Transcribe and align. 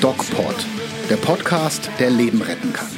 DocPod, 0.00 0.66
der 1.10 1.16
Podcast, 1.16 1.90
der 1.98 2.10
Leben 2.10 2.40
retten 2.40 2.72
kann. 2.72 2.88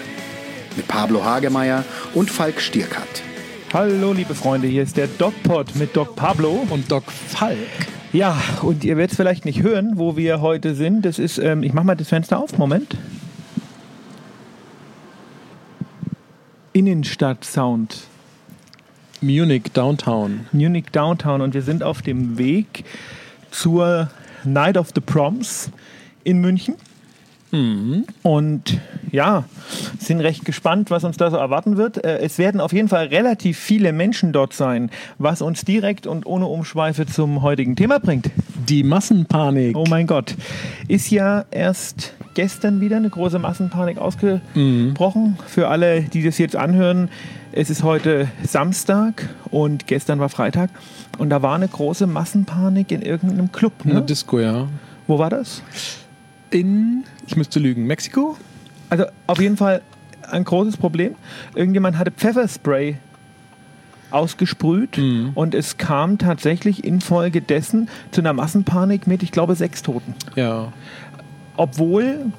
Mit 0.77 0.87
Pablo 0.87 1.25
Hagemeyer 1.25 1.85
und 2.15 2.31
Falk 2.31 2.61
Stierkat. 2.61 3.23
Hallo 3.73 4.13
liebe 4.13 4.35
Freunde, 4.35 4.69
hier 4.69 4.85
ist 4.85 4.97
der 4.97 5.09
DocPod 5.09 5.75
mit 5.75 5.97
Doc 5.97 6.15
Pablo 6.15 6.65
und 6.71 6.91
Doc 6.93 7.11
Falk. 7.11 7.59
Ja, 8.13 8.41
und 8.63 8.85
ihr 8.85 8.97
werdet 8.97 9.11
es 9.11 9.17
vielleicht 9.17 9.45
nicht 9.45 9.63
hören, 9.63 9.95
wo 9.97 10.17
wir 10.17 10.41
heute 10.41 10.77
sind. 10.77 11.05
Das 11.05 11.19
ist, 11.19 11.39
ähm, 11.39 11.65
ich 11.65 11.73
mache 11.73 11.87
mal 11.87 11.97
das 11.97 12.09
Fenster 12.09 12.39
auf, 12.39 12.57
Moment. 12.57 12.97
Innenstadt-Sound. 16.73 18.14
Munich 19.25 19.73
Downtown. 19.73 20.47
Munich 20.53 20.87
Downtown 20.93 21.41
und 21.41 21.55
wir 21.55 21.63
sind 21.63 21.83
auf 21.83 22.03
dem 22.03 22.37
Weg 22.37 22.85
zur 23.51 24.11
Night 24.45 24.77
of 24.77 24.91
the 24.95 25.01
Proms 25.01 25.71
in 26.25 26.43
München. 26.43 26.75
Mhm. 27.51 28.05
Und 28.23 28.81
ja, 29.13 29.45
sind 29.99 30.21
recht 30.21 30.45
gespannt, 30.45 30.91
was 30.91 31.05
uns 31.05 31.17
da 31.17 31.31
so 31.31 31.39
erwarten 31.39 31.79
wird. 31.79 32.05
Äh, 32.05 32.19
es 32.19 32.37
werden 32.37 32.61
auf 32.61 32.75
jeden 32.75 32.89
Fall 32.89 33.07
relativ 33.07 33.59
viele 33.59 33.93
Menschen 33.93 34.33
dort 34.33 34.53
sein, 34.53 34.91
was 35.19 35.41
uns 35.41 35.65
direkt 35.65 36.07
und 36.07 36.27
ohne 36.27 36.47
Umschweife 36.47 37.07
zum 37.07 37.41
heutigen 37.41 37.77
Thema 37.77 38.01
bringt. 38.01 38.31
Die 38.69 38.83
Massenpanik. 38.83 39.75
Oh 39.77 39.85
mein 39.89 40.07
Gott. 40.07 40.35
Ist 40.87 41.11
ja 41.11 41.47
erst 41.51 42.13
gestern 42.35 42.81
wieder 42.81 42.97
eine 42.97 43.11
große 43.11 43.39
Massenpanik 43.39 43.99
ausgebrochen. 43.99 45.23
Mhm. 45.23 45.37
Für 45.47 45.69
alle, 45.69 46.03
die 46.03 46.23
das 46.23 46.39
jetzt 46.39 46.57
anhören, 46.57 47.09
es 47.53 47.71
ist 47.71 47.83
heute 47.83 48.29
Samstag 48.43 49.29
und 49.51 49.87
gestern 49.87 50.19
war 50.19 50.29
Freitag. 50.29 50.71
Und 51.19 51.31
da 51.31 51.43
war 51.43 51.55
eine 51.55 51.69
große 51.69 52.07
Massenpanik 52.07 52.91
in 52.91 53.03
irgendeinem 53.03 53.53
Club. 53.53 53.85
Ne? 53.85 53.93
Eine 53.93 54.03
Disco, 54.03 54.41
ja. 54.41 54.67
Wo 55.07 55.19
war 55.19 55.31
das? 55.31 55.63
In, 56.51 57.05
ich 57.27 57.37
müsste 57.37 57.61
lügen, 57.61 57.87
Mexiko? 57.87 58.37
Also 58.91 59.05
auf 59.27 59.41
jeden 59.41 59.57
Fall 59.57 59.83
ein 60.31 60.45
großes 60.45 60.77
Problem. 60.77 61.15
Irgendjemand 61.55 61.99
hatte 61.99 62.11
Pfefferspray 62.11 62.97
ausgesprüht 64.11 64.99
mhm. 64.99 65.33
und 65.35 65.55
es 65.55 65.77
kam 65.77 66.19
tatsächlich 66.19 66.85
infolgedessen 66.85 67.89
zu 68.13 68.21
einer 68.21 68.33
Massenpanik 68.33 69.07
mit, 69.07 69.23
ich 69.23 69.33
glaube, 69.33 69.57
sechs 69.57 69.83
Toten. 69.83 70.15
Ja. 70.37 70.73
Obwohl 71.57 72.33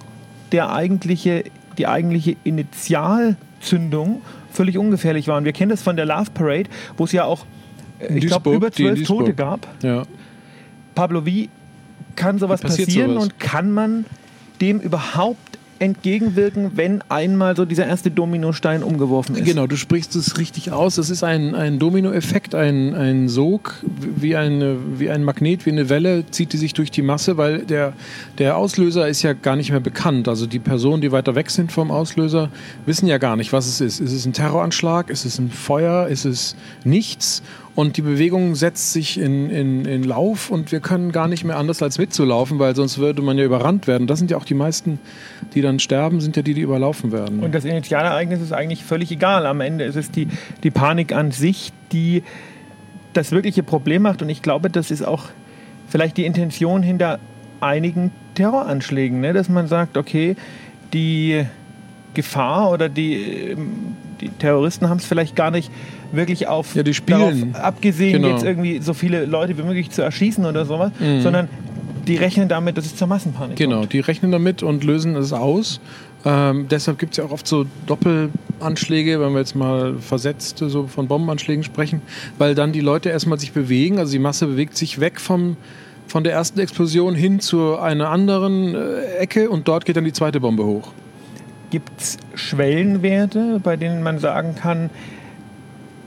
der 0.52 0.72
eigentliche, 0.72 1.44
die 1.78 1.88
eigentliche 1.88 2.36
Initialzündung 2.44 4.22
völlig 4.52 4.78
ungefährlich 4.78 5.28
war. 5.28 5.38
Und 5.38 5.46
wir 5.46 5.54
kennen 5.54 5.70
das 5.70 5.82
von 5.82 5.96
der 5.96 6.06
Love 6.06 6.32
Parade, 6.34 6.70
wo 6.98 7.04
es 7.04 7.12
ja 7.12 7.26
auch, 7.26 7.46
äh, 8.00 8.18
ich 8.18 8.28
glaube, 8.28 8.54
über 8.54 8.72
zwölf 8.72 9.04
Tote 9.04 9.34
gab. 9.34 9.68
Ja. 9.84 10.04
Pablo, 10.96 11.26
wie 11.26 11.50
kann 12.16 12.40
sowas 12.40 12.62
passieren 12.62 13.12
sowas? 13.12 13.24
und 13.24 13.40
kann 13.40 13.72
man 13.72 14.06
dem 14.62 14.80
überhaupt 14.80 15.45
entgegenwirken, 15.80 16.72
wenn 16.76 17.02
einmal 17.10 17.56
so 17.56 17.66
dieser 17.66 17.86
erste 17.86 18.12
Dominostein 18.12 18.84
umgeworfen 18.84 19.36
ist. 19.36 19.46
Genau, 19.46 19.68
du 19.68 19.76
sprichst 19.76 20.16
es 20.16 20.38
richtig 20.38 20.72
aus. 20.72 20.98
Es 20.98 21.10
ist 21.10 21.24
ein, 21.24 21.54
ein 21.56 21.80
Dominoeffekt, 21.80 22.56
ein, 22.56 22.94
ein 22.94 23.28
Sog, 23.28 23.76
wie, 23.84 24.36
eine, 24.36 24.78
wie 24.98 25.10
ein 25.10 25.24
Magnet, 25.24 25.66
wie 25.66 25.72
eine 25.72 25.90
Welle 25.90 26.26
zieht 26.32 26.54
die 26.54 26.58
sich 26.58 26.74
durch 26.74 26.92
die 26.92 27.02
Masse, 27.02 27.38
weil 27.38 27.60
der, 27.60 27.94
der 28.38 28.58
Auslöser 28.58 29.08
ist 29.08 29.22
ja 29.22 29.34
gar 29.34 29.56
nicht 29.56 29.72
mehr 29.72 29.80
bekannt. 29.80 30.28
Also 30.28 30.46
die 30.46 30.60
Personen, 30.60 31.02
die 31.02 31.12
weiter 31.12 31.36
weg 31.36 31.50
sind 31.50 31.72
vom 31.72 31.92
Auslöser, 31.92 32.50
wissen 32.86 33.08
ja 33.08 33.18
gar 33.18 33.36
nicht, 33.36 33.52
was 33.52 33.68
es 33.68 33.82
ist. 33.82 34.00
Ist 34.00 34.14
es 34.14 34.26
ein 34.26 34.34
Terroranschlag? 34.34 35.10
Ist 35.10 35.26
es 35.26 35.40
ein 35.40 35.50
Feuer? 35.50 36.08
Ist 36.08 36.26
es 36.26 36.56
nichts? 36.84 37.44
Und 37.76 37.98
die 37.98 38.02
Bewegung 38.02 38.56
setzt 38.56 38.94
sich 38.94 39.20
in, 39.20 39.50
in, 39.50 39.84
in 39.84 40.04
Lauf 40.04 40.50
und 40.50 40.72
wir 40.72 40.80
können 40.80 41.12
gar 41.12 41.28
nicht 41.28 41.44
mehr 41.44 41.58
anders 41.58 41.84
als 41.84 41.98
mitzulaufen, 41.98 42.58
weil 42.58 42.74
sonst 42.74 42.98
würde 42.98 43.22
man 43.22 43.38
ja 43.38 43.44
überrannt 43.44 43.86
werden. 43.86 44.08
Das 44.08 44.18
sind 44.18 44.32
ja 44.32 44.38
auch 44.38 44.46
die 44.46 44.54
meisten, 44.54 44.98
die 45.54 45.62
dann 45.62 45.80
sterben, 45.80 46.22
sind 46.22 46.38
ja 46.38 46.42
die, 46.42 46.54
die 46.54 46.62
überlaufen 46.62 47.12
werden. 47.12 47.42
Und 47.42 47.54
das 47.54 47.66
Initialereignis 47.66 48.40
ist 48.40 48.54
eigentlich 48.54 48.86
völlig 48.86 49.12
egal. 49.12 49.46
Am 49.46 49.60
Ende 49.60 49.84
ist 49.84 49.98
es 49.98 50.10
die, 50.10 50.30
die 50.64 50.72
Panik 50.72 51.14
an 51.14 51.32
sich, 51.32 51.74
die 51.92 52.24
das 53.12 53.32
wirkliche 53.32 53.62
Problem 53.62 54.04
macht 54.04 54.22
und 54.22 54.30
ich 54.30 54.42
glaube, 54.42 54.70
das 54.70 54.90
ist 54.90 55.06
auch 55.06 55.26
vielleicht 55.90 56.16
die 56.16 56.26
Intention 56.26 56.82
hinter 56.82 57.20
einigen 57.60 58.12
Terroranschlägen, 58.36 59.20
ne? 59.20 59.34
dass 59.34 59.50
man 59.50 59.68
sagt, 59.68 59.98
okay, 59.98 60.38
die 60.94 61.46
Gefahr 62.14 62.72
oder 62.72 62.88
die, 62.90 63.52
ähm, 63.52 63.96
die 64.22 64.30
Terroristen 64.30 64.90
haben 64.90 64.98
es 64.98 65.06
vielleicht 65.06 65.36
gar 65.36 65.52
nicht 65.52 65.72
wirklich 66.12 66.48
auf 66.48 66.76
ja, 66.76 66.84
die 66.84 66.94
spielen. 66.94 67.52
darauf 67.52 67.66
abgesehen, 67.66 68.22
genau. 68.22 68.34
jetzt 68.34 68.44
irgendwie 68.44 68.80
so 68.80 68.94
viele 68.94 69.26
Leute 69.26 69.58
wie 69.58 69.64
möglich 69.64 69.90
zu 69.92 70.02
erschießen 70.02 70.46
oder 70.46 70.66
sowas, 70.66 70.92
mhm. 71.00 71.22
sondern 71.22 71.50
die 72.08 72.18
rechnen 72.18 72.48
damit, 72.48 72.78
dass 72.78 72.86
es 72.86 72.96
zur 72.96 73.08
Massenpanik 73.08 73.58
Genau, 73.58 73.80
kommt. 73.82 73.94
die 73.94 74.00
rechnen 74.00 74.32
damit 74.32 74.64
und 74.64 74.84
lösen 74.84 75.16
es 75.16 75.34
aus. 75.34 75.80
Ähm, 76.24 76.68
deshalb 76.70 76.98
gibt 76.98 77.14
es 77.14 77.18
ja 77.18 77.26
auch 77.26 77.32
oft 77.32 77.48
so 77.48 77.66
Doppelanschläge, 77.86 79.20
wenn 79.20 79.34
wir 79.34 79.40
jetzt 79.40 79.56
mal 79.56 79.96
versetzt 80.00 80.58
so 80.58 80.88
von 80.88 81.08
Bombenanschlägen 81.08 81.64
sprechen, 81.64 82.02
weil 82.38 82.56
dann 82.56 82.72
die 82.72 82.80
Leute 82.82 83.10
erstmal 83.10 83.40
sich 83.40 83.52
bewegen, 83.52 84.00
also 84.00 84.12
die 84.12 84.20
Masse 84.20 84.48
bewegt 84.48 84.76
sich 84.76 85.00
weg 85.00 85.20
vom, 85.20 85.56
von 86.08 86.24
der 86.24 86.34
ersten 86.34 86.60
Explosion 86.60 87.14
hin 87.14 87.40
zu 87.40 87.78
einer 87.78 88.10
anderen 88.10 88.74
äh, 88.74 89.18
Ecke 89.20 89.50
und 89.50 89.68
dort 89.68 89.86
geht 89.86 89.98
dann 89.98 90.06
die 90.06 90.14
zweite 90.14 90.40
Bombe 90.40 90.66
hoch. 90.66 90.94
Gibt 91.70 91.92
es 92.00 92.18
Schwellenwerte, 92.34 93.60
bei 93.64 93.76
denen 93.76 94.02
man 94.02 94.18
sagen 94.18 94.56
kann, 94.56 94.90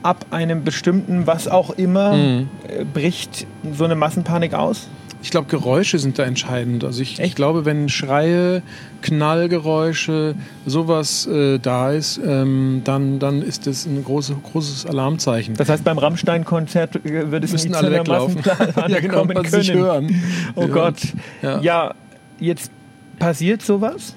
ab 0.02 0.26
einem 0.30 0.64
bestimmten, 0.64 1.26
was 1.26 1.48
auch 1.48 1.70
immer, 1.70 2.14
mhm. 2.14 2.48
Äh, 2.68 2.84
bricht 2.84 3.46
so 3.72 3.84
eine 3.84 3.94
Massenpanik 3.94 4.54
aus? 4.54 4.88
Ich 5.20 5.30
glaube, 5.30 5.48
Geräusche 5.48 5.98
sind 5.98 6.18
da 6.18 6.22
entscheidend. 6.22 6.84
Also 6.84 7.02
ich, 7.02 7.18
ich, 7.18 7.34
glaube, 7.34 7.64
wenn 7.64 7.88
Schreie, 7.88 8.62
Knallgeräusche, 9.02 10.36
sowas 10.64 11.26
äh, 11.26 11.58
da 11.58 11.90
ist, 11.90 12.20
ähm, 12.24 12.82
dann, 12.84 13.18
dann 13.18 13.42
ist 13.42 13.66
das 13.66 13.84
ein 13.84 14.04
große, 14.04 14.36
großes 14.52 14.86
Alarmzeichen. 14.86 15.54
Das 15.54 15.68
heißt, 15.68 15.82
beim 15.82 15.98
Rammstein-Konzert 15.98 17.04
äh, 17.04 17.32
wird 17.32 17.42
es 17.42 17.50
Müssen 17.50 17.74
alle 17.74 17.90
weglaufen. 17.90 18.40
ja, 18.88 19.00
genau, 19.00 19.24
man 19.24 19.44
sich 19.44 19.72
hören. 19.72 20.22
Oh 20.54 20.62
ja. 20.62 20.66
Gott. 20.68 20.98
Ja. 21.42 21.60
ja, 21.60 21.94
jetzt 22.38 22.70
passiert 23.18 23.62
sowas 23.62 24.14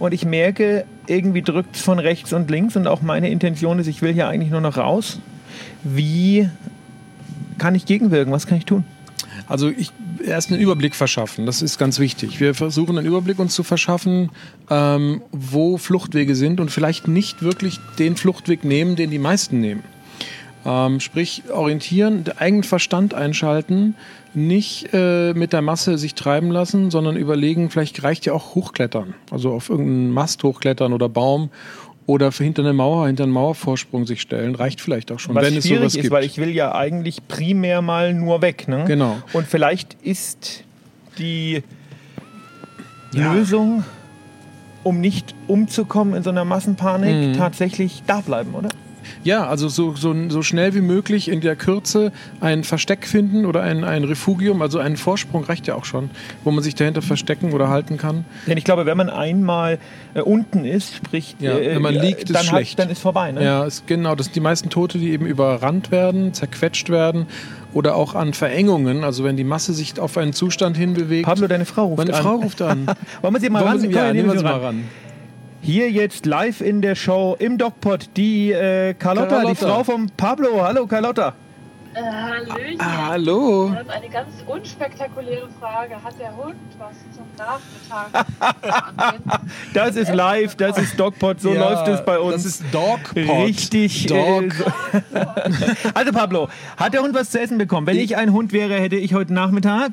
und 0.00 0.12
ich 0.12 0.24
merke, 0.24 0.84
irgendwie 1.06 1.42
drückt 1.42 1.76
es 1.76 1.82
von 1.82 1.98
rechts 1.98 2.32
und 2.32 2.50
links 2.50 2.76
und 2.76 2.86
auch 2.86 3.02
meine 3.02 3.30
Intention 3.30 3.78
ist, 3.78 3.86
ich 3.86 4.02
will 4.02 4.12
hier 4.12 4.28
eigentlich 4.28 4.50
nur 4.50 4.60
noch 4.60 4.76
raus. 4.76 5.18
Wie 5.82 6.48
kann 7.58 7.74
ich 7.74 7.86
gegenwirken? 7.86 8.32
Was 8.32 8.46
kann 8.46 8.58
ich 8.58 8.64
tun? 8.64 8.84
Also 9.48 9.68
ich 9.68 9.92
erst 10.24 10.50
einen 10.50 10.60
Überblick 10.60 10.94
verschaffen, 10.94 11.46
das 11.46 11.62
ist 11.62 11.78
ganz 11.78 11.98
wichtig. 11.98 12.40
Wir 12.40 12.54
versuchen 12.54 12.96
einen 12.96 13.06
Überblick 13.06 13.38
uns 13.38 13.54
zu 13.54 13.62
verschaffen, 13.62 14.30
ähm, 14.70 15.22
wo 15.32 15.78
Fluchtwege 15.78 16.34
sind 16.34 16.60
und 16.60 16.70
vielleicht 16.70 17.08
nicht 17.08 17.42
wirklich 17.42 17.78
den 17.98 18.16
Fluchtweg 18.16 18.64
nehmen, 18.64 18.96
den 18.96 19.10
die 19.10 19.18
meisten 19.18 19.60
nehmen. 19.60 19.82
Ähm, 20.64 21.00
sprich, 21.00 21.42
orientieren, 21.52 22.24
den 22.24 22.38
eigenen 22.38 22.62
Verstand 22.62 23.14
einschalten, 23.14 23.96
nicht 24.34 24.88
äh, 24.92 25.34
mit 25.34 25.52
der 25.52 25.62
Masse 25.62 25.98
sich 25.98 26.14
treiben 26.14 26.50
lassen, 26.50 26.90
sondern 26.90 27.16
überlegen, 27.16 27.70
vielleicht 27.70 28.02
reicht 28.02 28.26
ja 28.26 28.32
auch 28.32 28.54
hochklettern. 28.54 29.14
Also 29.30 29.52
auf 29.52 29.68
irgendeinen 29.68 30.10
Mast 30.10 30.42
hochklettern 30.42 30.92
oder 30.92 31.08
Baum 31.08 31.50
oder 32.06 32.30
hinter 32.30 32.62
eine 32.62 32.72
Mauer, 32.72 33.06
hinter 33.06 33.24
einen 33.24 33.32
Mauervorsprung 33.32 34.06
sich 34.06 34.20
stellen, 34.20 34.54
reicht 34.54 34.80
vielleicht 34.80 35.12
auch 35.12 35.18
schon, 35.18 35.34
Was 35.34 35.44
wenn 35.44 35.56
es 35.56 35.64
sowas 35.64 35.94
ist, 35.94 36.02
gibt. 36.02 36.10
weil 36.10 36.24
ich 36.24 36.38
will 36.38 36.50
ja 36.50 36.74
eigentlich 36.74 37.26
primär 37.28 37.82
mal 37.82 38.14
nur 38.14 38.42
weg. 38.42 38.68
Ne? 38.68 38.84
Genau. 38.86 39.16
Und 39.32 39.46
vielleicht 39.46 39.96
ist 40.02 40.64
die 41.18 41.62
ja. 43.12 43.32
Lösung, 43.32 43.84
um 44.82 45.00
nicht 45.00 45.34
umzukommen 45.46 46.14
in 46.14 46.22
so 46.22 46.30
einer 46.30 46.44
Massenpanik, 46.44 47.28
mhm. 47.28 47.38
tatsächlich 47.38 48.02
da 48.06 48.20
bleiben, 48.20 48.54
oder? 48.54 48.70
Ja, 49.24 49.46
also 49.46 49.68
so, 49.68 49.94
so, 49.94 50.14
so 50.28 50.42
schnell 50.42 50.74
wie 50.74 50.80
möglich 50.80 51.28
in 51.28 51.40
der 51.40 51.56
Kürze 51.56 52.12
ein 52.40 52.64
Versteck 52.64 53.06
finden 53.06 53.46
oder 53.46 53.62
ein, 53.62 53.84
ein 53.84 54.04
Refugium, 54.04 54.62
also 54.62 54.78
einen 54.78 54.96
Vorsprung 54.96 55.44
reicht 55.44 55.66
ja 55.66 55.74
auch 55.74 55.84
schon, 55.84 56.10
wo 56.44 56.50
man 56.50 56.62
sich 56.62 56.74
dahinter 56.74 57.02
verstecken 57.02 57.52
oder 57.52 57.68
halten 57.68 57.96
kann. 57.96 58.24
Denn 58.46 58.58
ich 58.58 58.64
glaube, 58.64 58.86
wenn 58.86 58.96
man 58.96 59.10
einmal 59.10 59.78
äh, 60.14 60.20
unten 60.20 60.64
ist, 60.64 60.94
sprich, 60.94 61.36
ja, 61.38 61.58
äh, 61.58 61.74
wenn 61.74 61.82
man 61.82 61.94
liegt, 61.94 62.24
ist 62.24 62.34
dann 62.34 62.44
schlecht. 62.44 62.72
Hat, 62.72 62.86
dann 62.86 62.90
ist 62.90 63.00
vorbei. 63.00 63.32
Ne? 63.32 63.44
Ja, 63.44 63.64
ist, 63.64 63.86
genau. 63.86 64.14
Das 64.14 64.26
sind 64.26 64.36
die 64.36 64.40
meisten 64.40 64.70
Tote, 64.70 64.98
die 64.98 65.10
eben 65.10 65.26
überrannt 65.26 65.90
werden, 65.90 66.34
zerquetscht 66.34 66.90
werden 66.90 67.26
oder 67.72 67.96
auch 67.96 68.14
an 68.14 68.34
Verengungen, 68.34 69.04
also 69.04 69.24
wenn 69.24 69.36
die 69.36 69.44
Masse 69.44 69.72
sich 69.72 69.98
auf 69.98 70.16
einen 70.18 70.32
Zustand 70.32 70.76
hinbewegt. 70.76 71.26
Pablo, 71.26 71.46
deine 71.46 71.64
Frau 71.64 71.86
ruft 71.86 71.98
Meine 71.98 72.14
an. 72.14 72.22
Frau 72.22 72.36
ruft 72.36 72.62
an. 72.62 72.86
Wollen 73.22 73.34
wir 73.34 73.40
sie 73.40 73.50
mal 73.50 73.60
Wollen 73.60 73.72
ran? 73.72 73.80
Sie, 73.80 73.88
ja, 73.88 74.12
nehmen 74.12 74.30
wir 74.30 74.38
sie 74.38 74.44
mal 74.44 74.60
ran. 74.60 74.84
Hier 75.64 75.90
jetzt 75.90 76.26
live 76.26 76.60
in 76.60 76.82
der 76.82 76.96
Show 76.96 77.36
im 77.38 77.56
Dogpot 77.56 78.10
die 78.16 78.50
äh, 78.52 78.94
Carlotta, 78.94 79.28
Carlotta, 79.28 79.48
die 79.50 79.54
Frau 79.56 79.84
von 79.84 80.10
Pablo. 80.16 80.60
Hallo 80.60 80.86
Carlotta. 80.88 81.34
Äh, 81.94 82.00
Hallöchen. 82.02 82.80
Ah, 82.80 83.06
hallo. 83.10 83.70
Ich 83.72 83.78
habe 83.78 83.92
eine 83.92 84.08
ganz 84.08 84.28
unspektakuläre 84.46 85.48
Frage. 85.60 86.02
Hat 86.02 86.18
der 86.18 86.34
Hund 86.36 86.56
was 86.78 86.96
zum 87.14 87.26
Nachmittag? 87.38 88.26
Das 89.74 89.96
ist 89.96 90.12
live, 90.12 90.56
das 90.56 90.78
ist 90.78 90.98
Dogpot, 90.98 91.40
so 91.40 91.52
Ja, 91.54 91.60
läuft 91.70 91.88
es 91.88 92.04
bei 92.04 92.18
uns. 92.18 92.34
Das 92.34 92.44
ist 92.46 92.64
Dogpot. 92.72 93.16
Richtig. 93.46 94.06
Dog. 94.06 94.44
Äh, 94.44 94.50
so- 94.50 95.84
also 95.94 96.12
Pablo, 96.12 96.48
hat 96.76 96.92
der 96.94 97.02
Hund 97.02 97.14
was 97.14 97.30
zu 97.30 97.40
essen 97.40 97.56
bekommen? 97.58 97.86
Wenn 97.86 97.98
ich 97.98 98.16
ein 98.16 98.32
Hund 98.32 98.52
wäre, 98.52 98.74
hätte 98.74 98.96
ich 98.96 99.14
heute 99.14 99.32
Nachmittag 99.32 99.92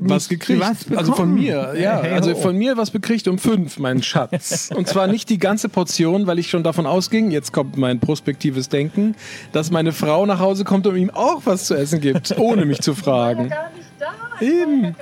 was 0.00 0.28
gekriegt. 0.28 0.60
was 0.60 0.96
also 0.96 1.14
von 1.14 1.32
mir, 1.32 1.74
ja. 1.76 2.00
Hey, 2.02 2.12
also 2.12 2.34
von 2.34 2.56
mir 2.56 2.76
was 2.76 2.90
bekriegt 2.90 3.28
um 3.28 3.38
fünf, 3.38 3.78
mein 3.78 4.02
Schatz. 4.02 4.70
Und 4.76 4.88
zwar 4.88 5.06
nicht 5.06 5.28
die 5.30 5.38
ganze 5.38 5.68
Portion, 5.68 6.26
weil 6.26 6.38
ich 6.38 6.50
schon 6.50 6.62
davon 6.62 6.86
ausging, 6.86 7.30
jetzt 7.30 7.52
kommt 7.52 7.76
mein 7.76 8.00
prospektives 8.00 8.68
Denken, 8.68 9.14
dass 9.52 9.70
meine 9.70 9.92
Frau 9.92 10.26
nach 10.26 10.38
Hause 10.40 10.64
kommt 10.64 10.86
und 10.86 10.96
ihm 10.96 11.10
auch 11.10 11.42
was 11.44 11.66
zu 11.66 11.74
essen 11.74 12.00
gibt, 12.00 12.38
ohne 12.38 12.64
mich 12.64 12.80
zu 12.80 12.92
Ich 12.92 13.06
war 13.06 13.30
ja 13.30 13.36
fragen. 13.36 13.48
gar 13.48 13.70
nicht 13.70 13.88
da. 13.98 14.06
Ich 14.40 14.46
Eben. 14.48 14.82
war 14.82 14.88
ja 14.90 14.90
gar 14.90 14.90
nicht 14.90 14.96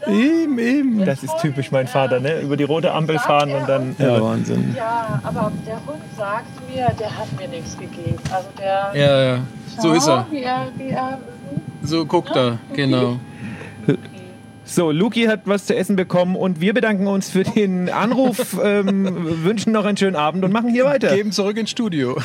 da. 0.00 0.12
Eben, 0.12 0.58
eben. 0.58 1.04
Das 1.04 1.22
ist 1.24 1.36
typisch 1.38 1.72
mein 1.72 1.88
Vater, 1.88 2.20
ne? 2.20 2.40
Über 2.40 2.56
die 2.56 2.62
rote 2.64 2.92
Ampel 2.92 3.18
fahren 3.18 3.50
und 3.52 3.68
dann. 3.68 3.96
Ja, 3.98 4.22
Wahnsinn. 4.22 4.74
Ja, 4.76 5.20
aber 5.24 5.50
der 5.66 5.74
Hund 5.86 6.02
sagt 6.16 6.46
mir, 6.72 6.86
der 6.98 7.18
hat 7.18 7.26
mir 7.36 7.48
nichts 7.48 7.76
gegeben. 7.76 8.16
Also 8.32 8.48
der. 8.58 8.92
Ja, 8.94 9.22
ja. 9.22 9.38
So 9.80 9.92
ist 9.92 10.06
er. 10.06 10.26
Wie 10.30 10.42
er, 10.42 10.68
wie 10.76 10.90
er 10.90 11.18
So 11.82 12.06
guckt 12.06 12.34
er, 12.36 12.58
genau. 12.74 13.18
So, 14.70 14.90
Luki 14.92 15.24
hat 15.24 15.40
was 15.46 15.64
zu 15.64 15.74
essen 15.74 15.96
bekommen 15.96 16.36
und 16.36 16.60
wir 16.60 16.74
bedanken 16.74 17.06
uns 17.06 17.30
für 17.30 17.42
den 17.42 17.88
Anruf, 17.88 18.54
ähm, 18.62 19.42
wünschen 19.42 19.72
noch 19.72 19.86
einen 19.86 19.96
schönen 19.96 20.14
Abend 20.14 20.44
und 20.44 20.52
machen 20.52 20.68
hier 20.68 20.84
weiter. 20.84 21.16
Geben 21.16 21.32
zurück 21.32 21.56
ins 21.56 21.70
Studio. 21.70 22.18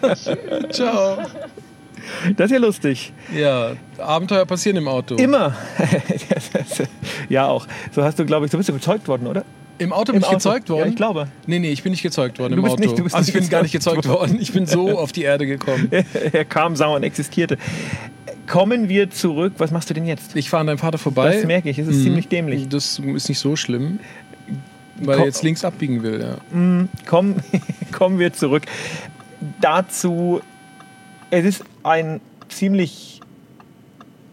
Ciao. 0.70 1.18
Das 2.36 2.46
ist 2.46 2.52
ja 2.52 2.58
lustig. 2.58 3.12
Ja, 3.36 3.72
Abenteuer 3.98 4.44
passieren 4.44 4.76
im 4.78 4.88
Auto. 4.88 5.14
Immer. 5.16 5.54
ja, 7.28 7.46
auch. 7.46 7.66
So 7.94 8.02
hast 8.02 8.18
du, 8.18 8.24
glaube 8.26 8.46
ich, 8.46 8.50
so 8.52 8.56
bist 8.58 8.68
du 8.70 8.72
gezeugt 8.72 9.06
worden, 9.06 9.28
oder? 9.28 9.44
Im 9.78 9.92
Auto 9.92 10.12
bin 10.12 10.22
ich 10.22 10.28
gezeugt 10.28 10.70
worden? 10.70 10.80
Ja, 10.86 10.88
ich 10.88 10.96
glaube. 10.96 11.28
Nee, 11.46 11.60
nee, 11.60 11.70
ich 11.70 11.84
bin 11.84 11.92
nicht 11.92 12.02
gezeugt 12.02 12.40
worden 12.40 12.54
Du 12.54 12.58
im 12.58 12.62
bist 12.64 12.72
Auto. 12.72 12.82
nicht- 12.82 12.98
du 12.98 13.04
bist 13.04 13.14
also 13.14 13.28
ich 13.28 13.34
bin 13.38 13.48
gar 13.48 13.62
nicht 13.62 13.70
gezeugt 13.70 14.02
gezeugt 14.02 14.20
worden. 14.20 14.38
Ich 14.40 14.52
bin 14.52 14.66
so 14.66 14.98
auf 14.98 15.12
die 15.12 15.22
Erde 15.22 15.46
gekommen. 15.46 15.88
er 16.32 16.44
kam, 16.44 16.74
sah 16.74 16.86
und 16.88 17.04
existierte. 17.04 17.56
Kommen 18.48 18.88
wir 18.88 19.10
zurück. 19.10 19.54
Was 19.58 19.70
machst 19.70 19.90
du 19.90 19.94
denn 19.94 20.06
jetzt? 20.06 20.34
Ich 20.36 20.48
fahre 20.50 20.62
an 20.62 20.66
deinem 20.68 20.78
Vater 20.78 20.98
vorbei. 20.98 21.34
Das 21.36 21.44
merke 21.44 21.68
ich. 21.70 21.78
Es 21.78 21.86
ist 21.88 21.96
Mhm. 21.98 22.02
ziemlich 22.04 22.28
dämlich. 22.28 22.68
Das 22.68 22.98
ist 22.98 23.28
nicht 23.28 23.38
so 23.38 23.56
schlimm, 23.56 24.00
weil 24.96 25.16
Komm- 25.16 25.22
er 25.22 25.26
jetzt 25.26 25.42
links 25.42 25.64
abbiegen 25.64 26.02
will. 26.02 26.20
Ja. 26.20 26.86
Komm, 27.06 27.36
kommen 27.92 28.18
wir 28.18 28.32
zurück. 28.32 28.62
Dazu, 29.60 30.40
es 31.30 31.44
ist 31.44 31.64
ein 31.82 32.20
ziemlich 32.48 33.20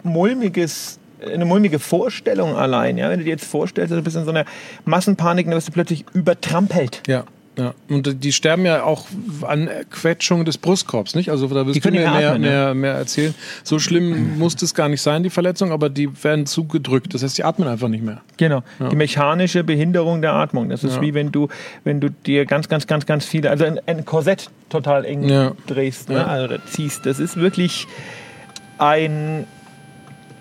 mulmiges, 0.04 1.00
eine 1.26 1.46
mulmige 1.46 1.80
Vorstellung 1.80 2.56
allein. 2.56 2.98
Ja? 2.98 3.10
Wenn 3.10 3.20
du 3.20 3.26
dir 3.26 3.32
jetzt 3.32 3.46
vorstellst, 3.46 3.92
du 3.94 4.02
bist 4.02 4.16
in 4.16 4.24
so 4.26 4.32
einer 4.32 4.46
Massenpanik, 4.86 5.46
dann 5.48 5.56
wirst 5.56 5.68
du 5.68 5.72
plötzlich 5.72 6.06
übertrampelt. 6.14 7.04
Ja. 7.08 7.26
Ja, 7.58 7.74
und 7.90 8.24
die 8.24 8.34
sterben 8.34 8.66
ja 8.66 8.84
auch 8.84 9.06
an 9.48 9.70
Quetschung 9.90 10.44
des 10.44 10.58
Brustkorbs, 10.58 11.16
nicht? 11.16 11.30
Also 11.30 11.48
da 11.48 11.66
wirst 11.66 11.84
du 11.84 11.90
mir 11.90 12.02
mehr, 12.02 12.12
mehr 12.12 12.30
atmen, 12.32 12.42
mehr, 12.42 12.74
mehr 12.74 12.94
erzählen. 12.96 13.34
So 13.64 13.80
schlimm 13.80 14.38
muss 14.38 14.62
es 14.62 14.74
gar 14.74 14.90
nicht 14.90 15.02
sein, 15.02 15.24
die 15.24 15.30
Verletzung, 15.30 15.72
aber 15.72 15.90
die 15.90 16.24
werden 16.24 16.46
zugedrückt. 16.46 17.14
Das 17.14 17.24
heißt, 17.24 17.38
die 17.38 17.44
atmen 17.46 17.68
einfach 17.68 17.88
nicht 17.88 18.04
mehr. 18.04 18.22
Genau. 18.38 18.62
Die 18.92 18.96
mechanische 18.98 19.64
Behinderung 19.64 20.22
der 20.22 20.34
Atmung. 20.34 20.68
Das 20.70 20.84
ist 20.84 20.96
Ja. 20.96 21.02
wie 21.02 21.14
wenn 21.14 21.32
du, 21.32 21.48
wenn 21.86 22.02
du 22.02 22.10
dir 22.10 22.46
ganz, 22.46 22.68
ganz, 22.68 22.88
ganz, 22.88 23.06
ganz 23.06 23.26
viele, 23.26 23.50
also 23.50 23.64
ein, 23.64 23.80
ein 23.86 24.04
Korsett 24.04 24.50
total 24.70 25.06
eng 25.06 25.24
Ja. 25.30 25.54
drehst, 25.68 26.10
ne? 26.10 26.16
Ja. 26.16 26.26
also 26.26 26.56
ziehst. 26.70 27.06
Das 27.06 27.20
ist 27.20 27.38
wirklich 27.38 27.88
ein, 28.78 29.46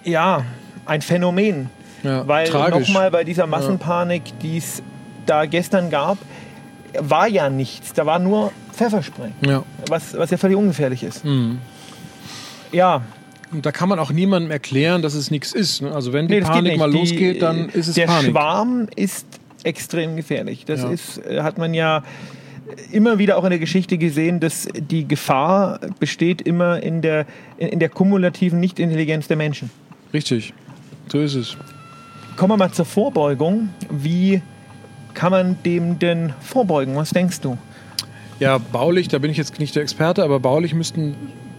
ja, 0.04 0.44
ein 0.86 1.02
Phänomen. 1.02 1.70
Ja, 2.02 2.26
Weil 2.28 2.50
nochmal 2.50 3.10
bei 3.10 3.24
dieser 3.24 3.46
Massenpanik, 3.46 4.22
die 4.42 4.58
es 4.58 4.82
da 5.26 5.46
gestern 5.46 5.88
gab, 5.90 6.18
war 7.00 7.26
ja 7.28 7.50
nichts. 7.50 7.92
Da 7.92 8.06
war 8.06 8.18
nur 8.18 8.52
Pfefferspray, 8.72 9.30
Ja. 9.46 9.62
was, 9.88 10.16
was 10.16 10.30
ja 10.30 10.36
völlig 10.36 10.56
ungefährlich 10.56 11.02
ist. 11.02 11.24
Mhm. 11.24 11.58
Ja, 12.72 13.02
Und 13.52 13.64
da 13.64 13.70
kann 13.70 13.88
man 13.88 13.98
auch 14.00 14.10
niemandem 14.10 14.50
erklären, 14.50 15.00
dass 15.02 15.14
es 15.14 15.30
nichts 15.30 15.52
ist. 15.52 15.80
ne? 15.82 15.92
Also 15.92 16.12
wenn 16.12 16.26
die 16.26 16.34
nee, 16.34 16.40
Panik 16.40 16.72
nicht. 16.72 16.78
mal 16.78 16.90
Die- 16.90 16.98
losgeht, 16.98 17.40
dann 17.42 17.68
ist 17.68 17.86
es 17.86 17.94
der 17.94 18.06
Panik. 18.06 18.30
Schwarm 18.32 18.88
ist 18.96 19.26
extrem 19.62 20.16
gefährlich. 20.16 20.64
Das 20.64 20.82
Ja. 20.82 20.90
ist, 20.90 21.18
äh, 21.24 21.40
hat 21.42 21.56
man 21.56 21.72
ja 21.72 22.02
immer 22.90 23.18
wieder 23.18 23.36
auch 23.38 23.44
in 23.44 23.50
der 23.50 23.58
Geschichte 23.60 23.96
gesehen, 23.96 24.40
dass 24.40 24.66
die 24.74 25.06
Gefahr 25.06 25.78
besteht 26.00 26.42
immer 26.42 26.82
in 26.82 27.00
der, 27.00 27.26
in 27.58 27.68
in 27.68 27.78
der 27.78 27.90
kumulativen 27.90 28.58
Nichtintelligenz 28.58 29.28
der 29.28 29.36
Menschen. 29.36 29.70
Richtig. 30.12 30.52
So 31.12 31.20
ist 31.20 31.34
es. 31.34 31.56
Kommen 32.36 32.52
wir 32.52 32.56
mal 32.56 32.72
zur 32.72 32.84
Vorbeugung. 32.86 33.68
Wie 33.90 34.42
kann 35.14 35.32
man 35.32 35.56
dem 35.64 35.98
denn 35.98 36.32
vorbeugen? 36.40 36.96
Was 36.96 37.10
denkst 37.10 37.40
du? 37.40 37.56
Ja, 38.40 38.58
baulich, 38.58 39.08
da 39.08 39.18
bin 39.18 39.30
ich 39.30 39.36
jetzt 39.36 39.58
nicht 39.58 39.74
der 39.76 39.82
Experte, 39.82 40.24
aber 40.24 40.40
baulich 40.40 40.74
müssten 40.74 41.14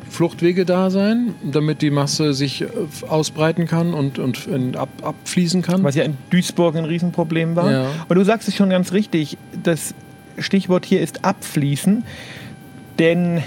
Fluchtwege 0.10 0.66
da 0.66 0.90
sein, 0.90 1.36
damit 1.44 1.82
die 1.82 1.90
Masse 1.90 2.34
sich 2.34 2.62
äh, 2.62 2.68
ausbreiten 3.08 3.68
kann 3.68 3.94
und, 3.94 4.20
und 4.20 4.78
ab, 4.78 4.90
abfließen 5.02 5.62
kann. 5.62 5.84
Was 5.84 5.96
ja 5.96 6.04
in 6.04 6.18
Duisburg 6.30 6.76
ein 6.76 6.86
Riesenproblem 6.86 7.56
war. 7.56 7.72
Ja. 7.72 7.88
Und 8.08 8.16
du 8.16 8.24
sagst 8.24 8.48
es 8.48 8.56
schon 8.56 8.70
ganz 8.70 8.94
richtig, 8.94 9.38
das 9.64 9.94
Stichwort 10.38 10.86
hier 10.86 11.02
ist 11.02 11.26
abfließen, 11.26 12.04
denn 13.00 13.44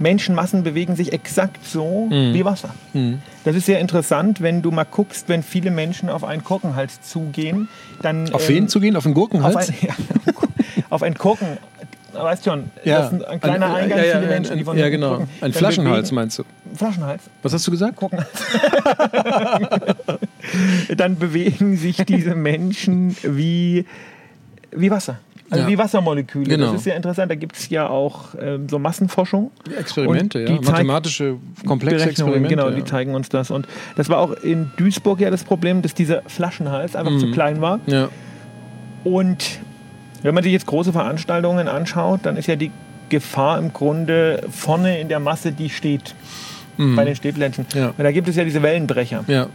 Menschenmassen 0.00 0.62
bewegen 0.62 0.96
sich 0.96 1.12
exakt 1.12 1.64
so 1.66 2.06
Mhm. 2.10 2.34
wie 2.34 2.44
Wasser. 2.44 2.74
Mhm. 2.92 3.20
Das 3.44 3.56
ist 3.56 3.66
sehr 3.66 3.80
interessant, 3.80 4.40
wenn 4.40 4.62
du 4.62 4.70
mal 4.70 4.84
guckst, 4.84 5.28
wenn 5.28 5.42
viele 5.42 5.70
Menschen 5.70 6.08
auf 6.08 6.24
einen 6.24 6.44
Korkenhals 6.44 7.02
zugehen, 7.02 7.68
dann... 8.00 8.32
Auf 8.32 8.48
ähm, 8.48 8.56
wen 8.56 8.68
zu 8.68 8.80
gehen? 8.80 8.96
Auf 8.96 9.06
Auf, 9.06 9.14
Gurkenhals? 9.14 9.68
ein, 9.70 9.74
ja, 9.82 9.94
auf 10.90 11.02
einen 11.02 11.16
Korken... 11.16 11.58
Weißt 12.14 12.44
schon, 12.44 12.70
das 12.84 13.10
ist 13.10 13.24
ein 13.24 13.40
kleiner 13.40 13.74
Ein- 13.74 13.84
Eingang, 13.84 13.98
ja, 13.98 14.04
ja, 14.04 14.12
viele 14.16 14.22
ein- 14.24 14.28
Menschen, 14.28 14.54
die 14.56 14.60
ein- 14.60 14.64
von 14.66 14.76
Ja, 14.76 14.90
genau. 14.90 15.12
gucken. 15.12 15.28
Ein 15.40 15.52
Flaschenhals 15.54 16.10
bewegen- 16.10 16.14
meinst 16.14 16.38
du? 16.38 16.42
Flaschenhals. 16.76 17.22
Was 17.42 17.54
hast 17.54 17.66
du 17.66 17.70
gesagt? 17.70 17.96
gucken. 17.96 18.18
dann 20.96 21.16
bewegen 21.18 21.76
sich 21.76 21.96
diese 22.06 22.34
Menschen 22.34 23.16
wie, 23.22 23.86
wie 24.72 24.90
Wasser. 24.90 25.18
Also 25.52 25.64
Ja. 25.64 25.70
wie 25.70 25.78
Wassermoleküle. 25.78 26.48
Genau. 26.48 26.66
Das 26.66 26.76
ist 26.76 26.84
sehr 26.84 26.96
interessant. 26.96 27.30
Da 27.30 27.34
gibt 27.34 27.56
es 27.56 27.68
ja 27.68 27.88
auch 27.88 28.34
ähm, 28.40 28.68
so 28.68 28.78
Massenforschung. 28.78 29.50
Experimente, 29.78 30.40
ja. 30.40 30.52
Mathematische, 30.62 31.36
komplexe 31.66 31.96
Berechnungen, 32.06 32.34
Experimente. 32.34 32.48
genau, 32.48 32.68
ja. 32.70 32.74
die 32.74 32.84
zeigen 32.84 33.14
uns 33.14 33.28
das. 33.28 33.50
Und 33.50 33.68
das 33.96 34.08
war 34.08 34.18
auch 34.18 34.32
in 34.32 34.70
Duisburg 34.78 35.20
ja 35.20 35.30
das 35.30 35.44
Problem, 35.44 35.82
dass 35.82 35.92
dieser 35.94 36.22
Flaschenhals 36.26 36.96
einfach 36.96 37.18
zu 37.18 37.30
klein 37.30 37.60
war. 37.60 37.78
ja. 37.86 38.08
Und 39.04 39.60
wenn 40.22 40.34
man 40.34 40.44
sich 40.44 40.52
jetzt 40.52 40.66
große 40.66 40.92
Veranstaltungen 40.92 41.66
anschaut, 41.68 42.20
dann 42.22 42.36
ist 42.36 42.46
ja 42.46 42.54
die 42.56 42.70
Gefahr 43.08 43.58
im 43.58 43.72
Grunde 43.72 44.44
vorne 44.50 45.00
in 45.00 45.08
der 45.08 45.18
Masse, 45.20 45.52
die 45.52 45.68
steht 45.68 46.14
bei 46.78 47.04
den 47.04 47.14
Stehplätzen. 47.16 47.66
Ja. 47.74 47.88
Und 47.88 47.98
da 48.02 48.10
gibt 48.12 48.28
es 48.28 48.36
ja 48.36 48.44
diese 48.44 48.62
Wellenbrecher. 48.62 49.24
ja. 49.26 49.48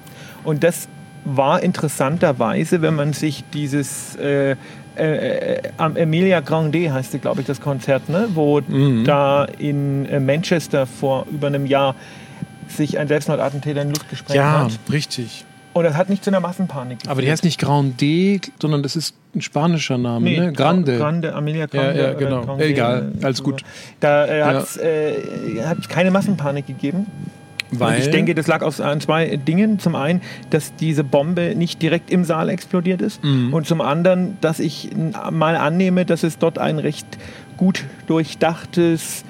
Und 0.43 0.63
das 0.63 0.87
war 1.25 1.61
interessanterweise, 1.63 2.81
wenn 2.81 2.95
man 2.95 3.11
sich 3.13 3.43
dieses 3.53 4.15
äh, 4.17 4.55
äh, 4.97 5.55
äh, 5.55 5.61
am 5.77 5.95
Emilia 5.95 6.39
Grande 6.41 6.91
heißt, 6.91 7.11
sie, 7.11 7.19
glaube 7.19 7.41
ich, 7.41 7.47
das 7.47 7.61
Konzert, 7.61 8.09
ne? 8.09 8.27
wo 8.33 8.61
Mhm. 8.61 9.03
da 9.05 9.45
in 9.45 10.05
äh, 10.07 10.19
Manchester 10.19 10.85
vor 10.85 11.25
über 11.31 11.47
einem 11.47 11.65
Jahr 11.65 11.95
sich 12.67 12.97
ein 12.99 13.07
Selbstmordattentäter 13.07 13.81
in 13.81 13.89
Luft 13.89 14.09
gesprengt 14.09 14.35
Ja, 14.37 14.65
hat. 14.65 14.79
richtig. 14.91 15.45
Und 15.73 15.83
das 15.83 15.95
hat 15.95 16.09
nicht 16.09 16.23
zu 16.23 16.31
einer 16.31 16.39
Massenpanik 16.39 16.97
geführt. 16.99 17.11
Aber 17.11 17.21
die 17.21 17.29
heißt 17.29 17.43
nicht 17.43 17.59
Grande, 17.59 18.39
sondern 18.59 18.81
das 18.81 18.95
ist 18.95 19.15
ein 19.35 19.41
spanischer 19.41 19.99
Name, 19.99 20.25
Nee, 20.27 20.39
ne? 20.39 20.51
Grande. 20.51 20.97
Grande, 20.97 21.35
Amelia 21.35 21.67
Grande. 21.67 21.93
Ja, 21.95 22.01
ja, 22.07 22.09
oder 22.09 22.15
genau. 22.19 22.41
Grande, 22.45 22.65
Egal, 22.65 23.11
äh, 23.21 23.25
alles 23.25 23.43
gut. 23.43 23.61
Da 23.99 24.25
äh, 24.25 24.43
hat 24.43 24.63
es 24.63 24.77
äh, 24.77 25.13
keine 25.87 26.09
Massenpanik 26.09 26.65
gegeben. 26.65 27.05
Weil 27.71 27.97
Und 27.97 28.05
ich 28.05 28.11
denke, 28.11 28.33
das 28.33 28.47
lag 28.47 28.61
aus, 28.61 28.79
an 28.79 29.01
zwei 29.01 29.37
Dingen. 29.37 29.79
Zum 29.79 29.95
einen, 29.95 30.21
dass 30.49 30.75
diese 30.75 31.03
Bombe 31.03 31.53
nicht 31.55 31.81
direkt 31.81 32.09
im 32.09 32.23
Saal 32.23 32.49
explodiert 32.49 33.01
ist. 33.01 33.23
Mhm. 33.23 33.53
Und 33.53 33.67
zum 33.67 33.81
anderen, 33.81 34.37
dass 34.41 34.59
ich 34.59 34.89
mal 35.31 35.55
annehme, 35.55 36.05
dass 36.05 36.23
es 36.23 36.37
dort 36.37 36.59
ein 36.59 36.79
recht 36.79 37.05
gut 37.57 37.83
durchdachtes 38.07 39.25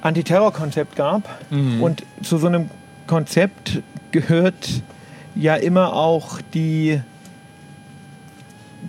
Antiterrorkonzept 0.00 0.96
gab. 0.96 1.28
Mhm. 1.50 1.82
Und 1.82 2.02
zu 2.22 2.38
so 2.38 2.46
einem 2.46 2.70
Konzept 3.06 3.82
gehört 4.10 4.82
ja 5.34 5.56
immer 5.56 5.92
auch 5.94 6.40
die, 6.54 7.00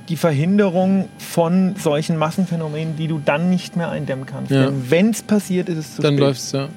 die 0.08 0.16
Verhinderung 0.16 1.10
von 1.18 1.76
solchen 1.78 2.18
Massenphänomenen, 2.18 2.96
die 2.96 3.08
du 3.08 3.20
dann 3.24 3.50
nicht 3.50 3.76
mehr 3.76 3.90
eindämmen 3.90 4.26
kannst. 4.26 4.52
Ja. 4.52 4.66
Denn 4.66 4.90
wenn 4.90 5.10
es 5.10 5.24
passiert, 5.24 5.70
ist 5.70 5.78
es 5.78 5.96
zu 5.96 6.02
dann 6.02 6.14
spät. 6.14 6.20
läuft's 6.20 6.52
ja. 6.52 6.70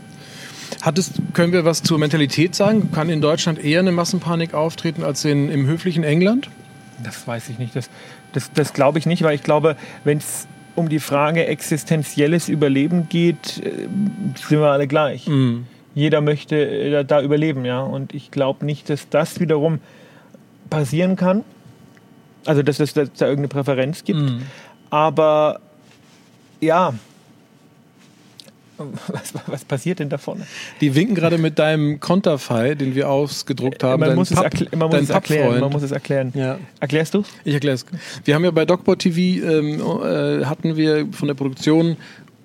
Hat 0.83 0.99
es, 0.99 1.13
können 1.33 1.53
wir 1.53 1.65
was 1.65 1.83
zur 1.83 1.99
Mentalität 1.99 2.55
sagen? 2.55 2.93
Kann 2.93 3.09
in 3.09 3.21
Deutschland 3.21 3.63
eher 3.63 3.81
eine 3.81 3.93
Massenpanik 3.93 4.55
auftreten 4.55 5.03
als 5.03 5.25
in, 5.25 5.51
im 5.51 5.67
höflichen 5.67 6.05
England? 6.05 6.49
Das 7.03 7.27
weiß 7.27 7.49
ich 7.49 7.59
nicht. 7.59 7.75
Das, 7.75 7.91
das, 8.33 8.53
das 8.53 8.73
glaube 8.73 8.99
ich 8.99 9.07
nicht, 9.07 9.23
weil 9.23 9.35
ich 9.35 9.43
glaube, 9.43 9.77
wenn 10.05 10.19
es 10.19 10.47
um 10.75 10.89
die 10.89 11.01
Frage 11.01 11.47
existenzielles 11.47 12.49
Überleben 12.49 13.09
geht, 13.09 13.59
äh, 13.59 13.89
sind 14.37 14.61
wir 14.61 14.67
alle 14.67 14.87
gleich. 14.87 15.27
Mhm. 15.27 15.67
jeder 15.95 16.21
möchte 16.21 16.57
äh, 16.57 17.05
da 17.05 17.21
überleben, 17.21 17.65
ja. 17.65 17.81
Und 17.81 18.15
ich 18.15 18.31
glaube 18.31 18.65
nicht, 18.65 18.89
dass 18.89 19.09
das 19.09 19.41
wiederum 19.41 19.81
passieren 20.71 21.17
kann. 21.17 21.45
Also, 22.47 22.63
dass 22.63 22.79
es 22.79 22.95
da 22.95 23.03
irgendeine 23.03 23.49
Präferenz 23.49 24.05
gibt. 24.05 24.21
Mhm. 24.21 24.43
Aber 24.91 25.61
ja, 26.61 26.95
was, 28.79 29.33
was 29.47 29.65
passiert 29.65 29.99
denn 29.99 30.09
da 30.09 30.19
vorne? 30.19 30.47
Die 30.81 30.95
winken 30.95 31.15
gerade 31.15 31.39
mit 31.39 31.59
deinem 31.59 32.01
Konterfei, 32.01 32.75
den 32.75 32.95
wir 32.95 33.11
ausgedruckt 33.11 33.83
haben. 33.85 34.01
man 34.01 34.15
muss, 34.15 34.31
es, 34.31 34.37
Papp- 34.37 34.45
erkl 34.45 34.69
man 34.77 34.89
muss 34.89 35.01
es 35.03 35.11
erklären. 35.11 35.61
Man 35.61 35.73
muss 35.73 35.83
es 35.83 35.91
erklären. 35.91 36.33
Ja. 36.35 36.59
Erklärst 36.81 37.15
du? 37.15 37.25
Ich 37.45 37.55
erkläre 37.55 37.75
es. 37.75 37.87
Wir 38.25 38.35
haben 38.35 38.45
ja 38.45 38.51
bei 38.51 38.65
DocBot 38.65 39.01
TV 39.01 39.19
ähm, 39.47 39.81
äh, 39.81 40.45
hatten 40.45 40.77
wir 40.77 41.07
von 41.13 41.29
der 41.29 41.35
Produktion 41.35 41.97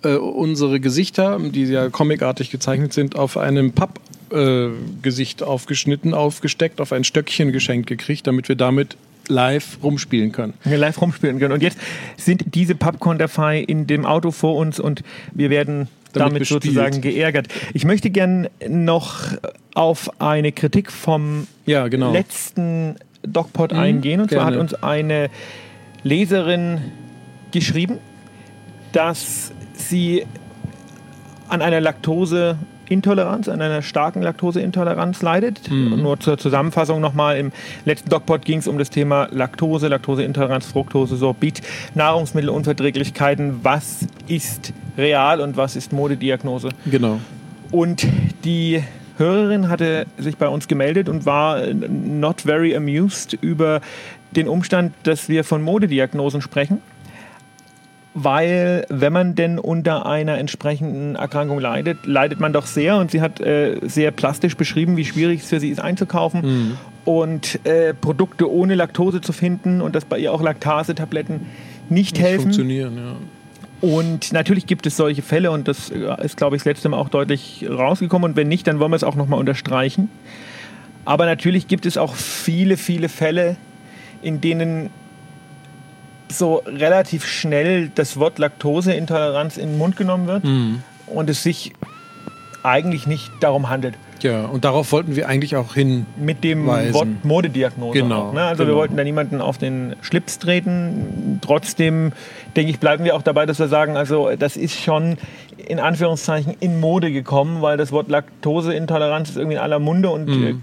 äh, 0.04 0.16
unsere 0.16 0.80
Gesichter, 0.80 1.40
die 1.40 1.64
ja 1.66 1.90
comicartig 1.90 2.50
gezeichnet 2.52 2.94
sind, 2.94 3.16
auf 3.16 3.38
einem 3.38 3.72
Pappgesicht 3.72 4.14
äh, 4.32 4.70
Gesicht 5.04 5.44
aufgeschnitten, 5.44 6.14
aufgesteckt, 6.16 6.82
auf 6.82 6.92
ein 6.92 7.04
Stöckchen 7.04 7.52
geschenkt 7.52 7.88
gekriegt, 7.88 8.26
damit 8.26 8.50
wir 8.50 8.56
damit 8.56 8.98
live 9.28 9.78
rumspielen 9.82 10.32
können. 10.32 10.54
wir 10.64 10.78
live 10.78 11.02
rumspielen 11.02 11.40
können. 11.40 11.54
Und 11.54 11.64
jetzt 11.64 11.78
sind 12.18 12.56
diese 12.56 12.76
Pappkonterfei 12.76 13.60
in 13.60 13.88
dem 13.88 14.06
Auto 14.06 14.32
vor 14.32 14.56
uns 14.56 14.80
und 14.80 15.04
wir 15.34 15.50
werden 15.50 15.88
Damit 16.14 16.34
damit, 16.34 16.48
sozusagen 16.48 17.02
geärgert. 17.02 17.48
Ich 17.74 17.86
möchte 17.86 18.10
gern 18.10 18.48
noch 18.68 19.22
auf 19.74 20.22
eine 20.22 20.52
Kritik 20.52 20.92
vom 20.92 21.48
Ja, 21.66 21.88
genau. 21.88 22.12
letzten 22.12 22.96
DocPod 23.24 23.74
eingehen. 23.74 24.22
Und 24.22 24.30
zwar 24.30 24.46
gerne. 24.46 24.56
hat 24.56 24.62
uns 24.62 24.74
eine 24.84 25.30
Leserin 26.04 26.80
geschrieben, 27.52 28.00
dass 28.92 29.52
sie 29.74 30.26
an 31.48 31.62
einer 31.62 31.82
Laktoseintoleranz, 32.84 33.48
an 33.50 33.62
einer 33.62 33.82
starken 33.82 34.22
Laktoseintoleranz 34.22 35.22
leidet. 35.22 35.70
Mhm. 35.70 36.02
Nur 36.02 36.20
zur 36.20 36.38
Zusammenfassung 36.38 37.02
nochmal, 37.02 37.38
im 37.38 37.52
letzten 37.86 38.10
DocPod 38.10 38.46
ging 38.46 38.60
es 38.60 38.68
um 38.68 38.78
das 38.78 38.90
Thema 38.90 39.28
Laktose, 39.32 39.88
Laktoseintoleranz, 39.88 40.66
Fructose, 40.66 41.16
Sorbit, 41.16 41.62
Nahrungsmittelunverträglichkeiten. 41.96 43.60
Was 43.64 44.08
ist 44.28 44.74
real 44.98 45.42
und 45.42 45.58
was 45.58 45.76
ist 45.76 45.94
Modediagnose? 45.94 46.70
Genau. 46.86 47.20
Und 47.72 48.06
die 48.44 48.84
Hörerin 49.18 49.70
hatte 49.70 50.06
sich 50.18 50.38
bei 50.38 50.48
uns 50.48 50.68
gemeldet 50.68 51.10
und 51.10 51.26
war 51.26 51.64
äh, 51.64 51.74
not 51.74 52.42
very 52.42 52.76
amused 52.76 53.34
über 53.42 53.82
den 54.32 54.48
Umstand, 54.48 54.94
dass 55.04 55.30
wir 55.30 55.44
von 55.44 55.62
Modediagnosen 55.62 56.42
sprechen. 56.42 56.82
Weil, 58.16 58.86
wenn 58.90 59.12
man 59.12 59.34
denn 59.34 59.58
unter 59.58 60.06
einer 60.06 60.38
entsprechenden 60.38 61.16
Erkrankung 61.16 61.60
leidet, 61.60 62.06
leidet 62.06 62.40
man 62.40 62.54
doch 62.54 62.68
sehr. 62.68 62.98
Und 62.98 63.10
sie 63.10 63.22
hat 63.22 63.40
äh, 63.42 63.80
sehr 63.82 64.12
plastisch 64.12 64.56
beschrieben, 64.56 64.98
wie 64.98 65.06
schwierig 65.06 65.42
es 65.42 65.50
für 65.50 65.60
sie 65.60 65.70
ist 65.70 65.80
einzukaufen 65.80 66.78
und 67.06 67.60
äh, 67.66 67.94
Produkte 67.96 68.52
ohne 68.52 68.76
Laktose 68.76 69.20
zu 69.22 69.34
finden 69.34 69.82
und 69.82 69.96
dass 69.96 70.06
bei 70.06 70.20
ihr 70.20 70.32
auch 70.32 70.42
Laktasetabletten 70.42 71.48
nicht, 71.90 72.14
Nicht 72.14 72.20
helfen. 72.20 72.42
funktionieren, 72.44 72.98
ja. 72.98 73.16
Und 73.82 74.32
natürlich 74.32 74.66
gibt 74.66 74.86
es 74.86 74.96
solche 74.96 75.22
Fälle 75.22 75.52
und 75.52 75.68
das 75.68 75.90
äh, 75.90 76.24
ist, 76.24 76.38
glaube 76.38 76.56
ich, 76.56 76.62
das 76.62 76.66
letzte 76.66 76.90
Mal 76.90 76.98
auch 76.98 77.10
deutlich 77.10 77.66
rausgekommen. 77.68 78.32
Und 78.32 78.38
wenn 78.38 78.48
nicht, 78.48 78.66
dann 78.68 78.80
wollen 78.80 78.92
wir 78.92 78.96
es 78.96 79.04
auch 79.04 79.16
nochmal 79.16 79.40
unterstreichen. 79.40 80.10
Aber 81.04 81.26
natürlich 81.26 81.68
gibt 81.68 81.86
es 81.86 81.98
auch 81.98 82.16
viele, 82.16 82.78
viele 82.78 83.10
Fälle, 83.10 83.58
in 84.22 84.40
denen 84.40 84.90
so 86.30 86.64
relativ 86.66 87.26
schnell 87.26 87.90
das 87.94 88.18
Wort 88.18 88.40
Laktoseintoleranz 88.40 89.58
in 89.58 89.70
den 89.70 89.78
Mund 89.78 89.98
genommen 89.98 90.28
wird 90.28 90.44
und 91.08 91.30
es 91.30 91.44
sich 91.44 91.74
eigentlich 92.64 93.08
nicht 93.08 93.32
darum 93.42 93.70
handelt. 93.70 93.96
Ja, 94.24 94.46
und 94.46 94.64
darauf 94.66 94.92
wollten 94.92 95.16
wir 95.16 95.28
eigentlich 95.28 95.56
auch 95.56 95.74
hin. 95.76 96.06
Mit 96.18 96.44
dem 96.44 96.66
Weisen. 96.66 96.94
Wort 96.94 97.08
Modediagnose. 97.24 98.00
Genau, 98.00 98.30
Auch, 98.30 98.34
ne? 98.34 98.42
Also 98.44 98.60
wir 98.60 98.66
genau. 98.68 98.78
wollten 98.80 98.98
da 98.98 99.04
niemanden 99.04 99.42
auf 99.42 99.58
den 99.58 99.96
Schlips 100.02 100.40
treten. 100.40 101.40
Trotzdem, 101.42 102.14
denke 102.56 102.72
ich, 102.72 102.80
bleiben 102.80 103.04
wir 103.04 103.16
auch 103.16 103.22
dabei, 103.22 103.46
dass 103.46 103.60
wir 103.60 103.68
sagen, 103.68 103.98
also 103.98 104.30
das 104.40 104.56
ist 104.58 104.80
schon 104.82 105.18
in 105.68 105.80
Anführungszeichen 105.80 106.56
in 106.60 106.80
Mode 106.80 107.12
gekommen, 107.12 107.62
weil 107.62 107.78
das 107.78 107.92
Wort 107.92 108.10
Laktoseintoleranz 108.10 109.30
ist 109.30 109.38
irgendwie 109.38 109.56
in 109.56 109.62
aller 109.62 109.80
Munde 109.80 110.10
und 110.10 110.28
Mhm. 110.28 110.44
äh, 110.48 110.54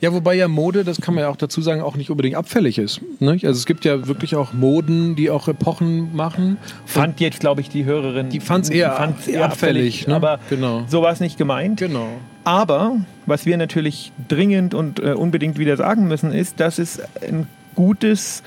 Ja, 0.00 0.12
wobei 0.12 0.34
ja 0.34 0.48
Mode, 0.48 0.84
das 0.84 1.00
kann 1.00 1.14
man 1.14 1.22
ja 1.24 1.30
auch 1.30 1.36
dazu 1.36 1.60
sagen, 1.62 1.80
auch 1.82 1.96
nicht 1.96 2.10
unbedingt 2.10 2.34
abfällig 2.36 2.78
ist. 2.78 3.00
Nicht? 3.20 3.46
Also 3.46 3.56
es 3.58 3.66
gibt 3.66 3.84
ja 3.84 4.06
wirklich 4.08 4.36
auch 4.36 4.52
Moden, 4.52 5.16
die 5.16 5.30
auch 5.30 5.48
Epochen 5.48 6.14
machen. 6.14 6.56
fand 6.84 7.20
jetzt, 7.20 7.40
glaube 7.40 7.60
ich, 7.60 7.68
die 7.70 7.84
Hörerin. 7.84 8.28
Die 8.30 8.40
fand's 8.40 8.68
eher 8.68 8.92
fand's 8.92 9.20
abfällig, 9.20 9.42
abfällig, 9.42 10.06
ne? 10.08 10.14
aber 10.16 10.38
Genau. 10.50 10.84
so 10.88 11.02
war 11.02 11.12
es 11.12 11.20
nicht 11.20 11.38
gemeint. 11.38 11.78
Genau. 11.80 12.08
Aber 12.46 12.96
was 13.26 13.44
wir 13.44 13.56
natürlich 13.56 14.12
dringend 14.28 14.72
und 14.72 15.00
äh, 15.00 15.12
unbedingt 15.12 15.58
wieder 15.58 15.76
sagen 15.76 16.06
müssen, 16.06 16.32
ist, 16.32 16.60
dass 16.60 16.78
es 16.78 17.00
ein 17.20 17.48
gutes 17.74 18.44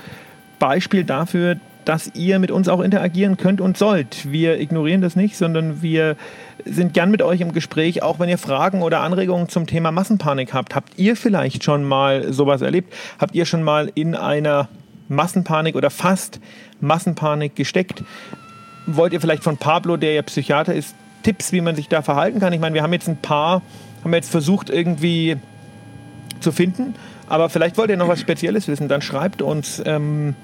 Beispiel 0.57 1.03
dafür, 1.03 1.57
dass 1.83 2.11
ihr 2.15 2.39
mit 2.39 2.49
uns 2.49 2.69
auch 2.69 2.79
interagieren 2.79 3.35
könnt 3.35 3.59
und 3.59 3.77
sollt. 3.77 4.31
Wir 4.31 4.59
ignorieren 4.59 5.01
das 5.01 5.15
nicht, 5.15 5.35
sondern 5.35 5.81
wir 5.81 6.15
sind 6.63 6.93
gern 6.93 7.11
mit 7.11 7.21
euch 7.21 7.41
im 7.41 7.51
Gespräch, 7.51 8.01
auch 8.01 8.19
wenn 8.19 8.29
ihr 8.29 8.37
Fragen 8.37 8.81
oder 8.83 9.01
Anregungen 9.01 9.49
zum 9.49 9.67
Thema 9.67 9.91
Massenpanik 9.91 10.53
habt. 10.53 10.75
Habt 10.75 10.97
ihr 10.97 11.17
vielleicht 11.17 11.65
schon 11.65 11.83
mal 11.83 12.31
sowas 12.31 12.61
erlebt? 12.61 12.93
Habt 13.19 13.35
ihr 13.35 13.45
schon 13.45 13.63
mal 13.63 13.91
in 13.95 14.15
einer 14.15 14.69
Massenpanik 15.09 15.75
oder 15.75 15.89
fast 15.89 16.39
Massenpanik 16.79 17.55
gesteckt? 17.55 18.03
wollt 18.95 19.13
ihr 19.13 19.21
vielleicht 19.21 19.43
von 19.43 19.57
Pablo, 19.57 19.97
der 19.97 20.13
ja 20.13 20.21
Psychiater 20.21 20.73
ist, 20.73 20.95
Tipps, 21.23 21.51
wie 21.51 21.61
man 21.61 21.75
sich 21.75 21.89
da 21.89 22.01
verhalten 22.01 22.39
kann? 22.39 22.53
Ich 22.53 22.59
meine, 22.59 22.73
wir 22.73 22.83
haben 22.83 22.93
jetzt 22.93 23.07
ein 23.07 23.17
paar, 23.17 23.61
haben 24.03 24.11
wir 24.11 24.17
jetzt 24.17 24.31
versucht 24.31 24.69
irgendwie 24.69 25.37
zu 26.39 26.51
finden, 26.51 26.95
aber 27.27 27.49
vielleicht 27.49 27.77
wollt 27.77 27.89
ihr 27.89 27.97
noch 27.97 28.07
was 28.07 28.19
Spezielles 28.19 28.67
wissen, 28.67 28.87
dann 28.87 29.01
schreibt 29.01 29.41
uns 29.41 29.81
ähm, 29.85 30.35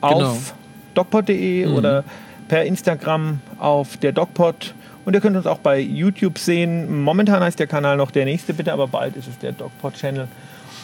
auf 0.00 0.54
docpod.de 0.94 1.66
oder 1.66 2.04
per 2.48 2.64
Instagram 2.64 3.40
auf 3.58 3.96
der 3.98 4.12
DocPod 4.12 4.74
und 5.04 5.14
ihr 5.14 5.20
könnt 5.20 5.36
uns 5.36 5.46
auch 5.46 5.58
bei 5.58 5.78
YouTube 5.78 6.38
sehen. 6.38 7.02
Momentan 7.02 7.42
heißt 7.42 7.58
der 7.58 7.66
Kanal 7.66 7.96
noch 7.96 8.10
der 8.10 8.24
nächste 8.24 8.54
bitte, 8.54 8.72
aber 8.72 8.88
bald 8.88 9.16
ist 9.16 9.28
es 9.28 9.38
der 9.38 9.52
DocPod-Channel. 9.52 10.28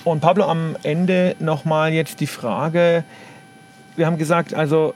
Und 0.05 0.21
Pablo, 0.21 0.45
am 0.45 0.77
Ende 0.83 1.35
nochmal 1.41 1.93
jetzt 1.93 2.21
die 2.21 2.27
Frage, 2.27 3.05
wir 3.97 4.07
haben 4.07 4.19
gesagt, 4.19 4.55
also 4.55 4.95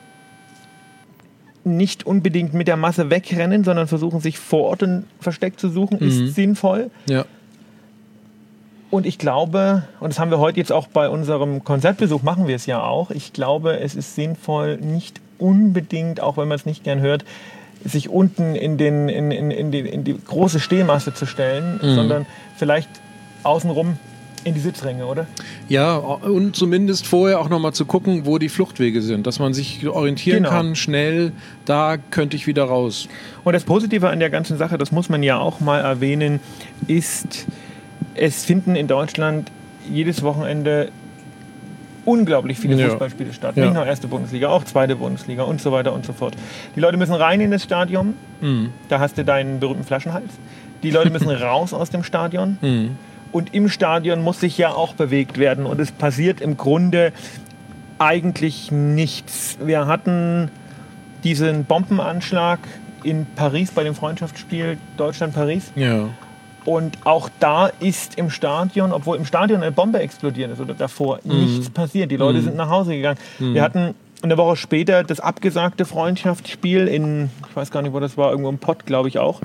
nicht 1.64 2.06
unbedingt 2.06 2.54
mit 2.54 2.68
der 2.68 2.76
Masse 2.76 3.10
wegrennen, 3.10 3.64
sondern 3.64 3.88
versuchen, 3.88 4.20
sich 4.20 4.38
vor 4.38 4.64
Ort 4.64 4.82
ein 4.82 5.04
Versteck 5.20 5.58
zu 5.58 5.68
suchen, 5.68 5.98
ist 5.98 6.34
sinnvoll. 6.34 6.90
Ja. 7.08 7.24
Und 8.90 9.04
ich 9.04 9.18
glaube, 9.18 9.84
und 10.00 10.10
das 10.10 10.18
haben 10.18 10.30
wir 10.30 10.38
heute 10.38 10.58
jetzt 10.58 10.72
auch 10.72 10.86
bei 10.86 11.08
unserem 11.08 11.62
Konzertbesuch, 11.62 12.22
machen 12.22 12.48
wir 12.48 12.56
es 12.56 12.64
ja 12.66 12.82
auch, 12.82 13.10
ich 13.10 13.32
glaube, 13.34 13.80
es 13.80 13.94
ist 13.94 14.14
sinnvoll, 14.14 14.78
nicht 14.78 15.20
unbedingt, 15.38 16.20
auch 16.20 16.38
wenn 16.38 16.48
man 16.48 16.56
es 16.56 16.64
nicht 16.64 16.84
gern 16.84 17.00
hört, 17.00 17.24
sich 17.84 18.08
unten 18.08 18.54
in, 18.54 18.78
den, 18.78 19.08
in, 19.08 19.30
in, 19.30 19.50
in, 19.50 19.70
die, 19.70 19.80
in 19.80 20.04
die 20.04 20.16
große 20.16 20.58
Stehmasse 20.58 21.14
zu 21.14 21.26
stellen, 21.26 21.78
sondern 21.82 22.26
vielleicht 22.56 22.88
außenrum 23.44 23.98
in 24.48 24.54
die 24.54 24.60
Sitzränge, 24.60 25.06
oder? 25.06 25.26
Ja, 25.68 25.96
und 25.96 26.56
zumindest 26.56 27.06
vorher 27.06 27.40
auch 27.40 27.48
nochmal 27.48 27.72
zu 27.72 27.84
gucken, 27.86 28.26
wo 28.26 28.38
die 28.38 28.48
Fluchtwege 28.48 29.00
sind, 29.02 29.26
dass 29.26 29.38
man 29.38 29.54
sich 29.54 29.86
orientieren 29.86 30.42
Genau. 30.44 30.50
kann, 30.50 30.74
schnell, 30.76 31.32
da 31.64 31.96
könnte 32.10 32.36
ich 32.36 32.46
wieder 32.46 32.64
raus. 32.64 33.08
Und 33.44 33.52
das 33.52 33.64
Positive 33.64 34.08
an 34.08 34.18
der 34.20 34.30
ganzen 34.30 34.56
Sache, 34.58 34.78
das 34.78 34.90
muss 34.92 35.08
man 35.08 35.22
ja 35.22 35.38
auch 35.38 35.60
mal 35.60 35.80
erwähnen, 35.80 36.40
ist, 36.86 37.46
es 38.14 38.44
finden 38.44 38.74
in 38.76 38.86
Deutschland 38.88 39.50
jedes 39.90 40.22
Wochenende 40.22 40.90
unglaublich 42.04 42.58
viele 42.58 42.76
Ja. 42.76 42.88
Fußballspiele 42.88 43.32
statt. 43.32 43.56
Ja. 43.56 43.64
Nicht 43.64 43.74
nur 43.74 43.84
erste 43.86 44.08
Bundesliga, 44.08 44.48
auch 44.48 44.64
zweite 44.64 44.96
Bundesliga 44.96 45.42
und 45.42 45.60
so 45.60 45.72
weiter 45.72 45.92
und 45.92 46.06
so 46.06 46.12
fort. 46.12 46.34
Die 46.74 46.80
Leute 46.80 46.96
müssen 46.96 47.14
rein 47.14 47.40
in 47.40 47.50
das 47.50 47.62
Stadion, 47.64 48.14
Mhm. 48.40 48.70
da 48.88 48.98
hast 48.98 49.18
du 49.18 49.24
deinen 49.24 49.60
berühmten 49.60 49.84
Flaschenhals. 49.84 50.30
Die 50.82 50.90
Leute 50.90 51.10
müssen 51.10 51.28
raus 51.30 51.74
aus 51.74 51.90
dem 51.90 52.02
Stadion. 52.04 52.56
Mhm. 52.62 52.96
Und 53.32 53.54
im 53.54 53.68
Stadion 53.68 54.22
muss 54.22 54.40
sich 54.40 54.56
ja 54.58 54.70
auch 54.70 54.94
bewegt 54.94 55.38
werden. 55.38 55.66
Und 55.66 55.80
es 55.80 55.92
passiert 55.92 56.40
im 56.40 56.56
Grunde 56.56 57.12
eigentlich 57.98 58.70
nichts. 58.70 59.58
Wir 59.62 59.86
hatten 59.86 60.50
diesen 61.24 61.64
Bombenanschlag 61.64 62.58
in 63.02 63.26
Paris 63.36 63.70
bei 63.70 63.84
dem 63.84 63.94
Freundschaftsspiel 63.94 64.78
Deutschland-Paris. 64.96 65.72
Ja. 65.74 66.08
Und 66.64 66.98
auch 67.04 67.30
da 67.40 67.68
ist 67.80 68.18
im 68.18 68.30
Stadion, 68.30 68.92
obwohl 68.92 69.16
im 69.16 69.24
Stadion 69.24 69.62
eine 69.62 69.72
Bombe 69.72 70.00
explodiert 70.00 70.50
ist 70.50 70.60
oder 70.60 70.74
davor, 70.74 71.20
nichts 71.24 71.70
passiert. 71.70 72.10
Die 72.10 72.16
Leute 72.16 72.42
sind 72.42 72.56
nach 72.56 72.68
Hause 72.68 72.94
gegangen. 72.94 73.18
Wir 73.38 73.62
hatten 73.62 73.94
eine 74.20 74.36
Woche 74.36 74.56
später 74.56 75.04
das 75.04 75.20
abgesagte 75.20 75.84
Freundschaftsspiel 75.84 76.88
in, 76.88 77.30
ich 77.48 77.56
weiß 77.56 77.70
gar 77.70 77.82
nicht, 77.82 77.92
wo 77.92 78.00
das 78.00 78.16
war, 78.16 78.30
irgendwo 78.30 78.50
im 78.50 78.58
Pott, 78.58 78.84
glaube 78.84 79.08
ich 79.08 79.18
auch. 79.18 79.40